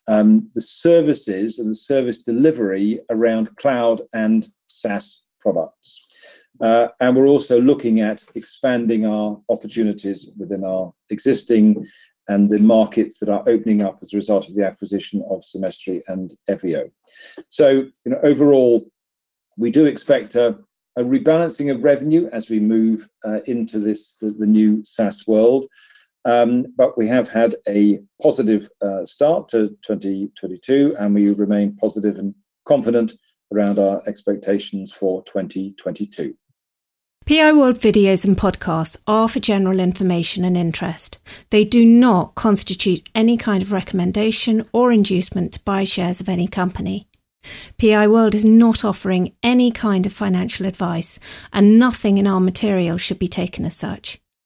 um, 0.08 0.50
the 0.54 0.62
services 0.62 1.60
and 1.60 1.72
the 1.72 1.76
service 1.76 2.24
delivery 2.24 3.00
around 3.10 3.56
cloud 3.56 4.02
and 4.14 4.48
SaaS 4.68 5.28
products. 5.40 6.08
Uh, 6.60 6.90
and 7.00 7.16
we're 7.16 7.28
also 7.28 7.60
looking 7.60 8.02
at 8.02 8.24
expanding 8.36 9.06
our 9.06 9.40
opportunities 9.50 10.30
within 10.38 10.64
our 10.64 10.94
existing 11.10 11.88
and 12.28 12.50
the 12.50 12.60
markets 12.60 13.20
that 13.20 13.30
are 13.30 13.44
opening 13.48 13.82
up 13.82 14.00
as 14.02 14.14
a 14.14 14.18
result 14.18 14.48
of 14.48 14.56
the 14.56 14.66
acquisition 14.66 15.24
of 15.30 15.44
Semestry 15.44 16.02
and 16.08 16.34
Evio. 16.50 16.90
So, 17.50 17.70
you 17.70 17.92
know, 18.06 18.20
overall, 18.24 18.90
we 19.58 19.72
do 19.72 19.86
expect 19.86 20.36
a, 20.36 20.58
a 20.98 21.04
rebalancing 21.04 21.74
of 21.74 21.84
revenue 21.84 22.30
as 22.34 22.50
we 22.50 22.60
move 22.60 23.08
uh, 23.26 23.40
into 23.46 23.80
this 23.80 24.16
the, 24.20 24.46
new 24.46 24.84
SaaS 24.84 25.26
world. 25.28 25.66
Um, 26.26 26.68
but 26.78 26.98
we 26.98 27.08
have 27.08 27.30
had 27.30 27.56
a 27.68 28.00
positive 28.22 28.70
uh, 28.82 29.06
start 29.06 29.50
to 29.50 29.70
2022, 29.82 30.96
and 31.00 31.16
we 31.16 31.34
remain 31.34 31.76
positive 31.76 32.18
and 32.18 32.36
confident 32.66 33.14
around 33.54 33.80
our 33.80 34.04
expectations 34.08 34.92
for 34.92 35.24
2022. 35.24 36.36
PI 37.26 37.54
World 37.54 37.80
videos 37.80 38.26
and 38.26 38.36
podcasts 38.36 38.98
are 39.06 39.30
for 39.30 39.40
general 39.40 39.80
information 39.80 40.44
and 40.44 40.58
interest. 40.58 41.20
They 41.52 41.64
do 41.64 41.86
not 41.86 42.36
constitute 42.36 43.08
any 43.14 43.38
kind 43.38 43.62
of 43.62 43.72
recommendation 43.72 44.68
or 44.74 44.92
inducement 44.92 45.54
to 45.54 45.60
buy 45.62 45.84
shares 45.84 46.20
of 46.20 46.28
any 46.28 46.48
company. 46.48 47.08
PI 47.78 48.08
World 48.08 48.36
is 48.36 48.46
not 48.46 48.86
offering 48.86 49.34
any 49.42 49.72
kind 49.72 50.06
of 50.06 50.14
financial 50.14 50.66
advice, 50.66 51.20
and 51.52 51.80
nothing 51.80 52.18
in 52.18 52.28
our 52.28 52.40
material 52.40 52.98
should 52.98 53.20
be 53.20 53.28
taken 53.28 53.66
as 53.66 53.76
such. 53.76 54.20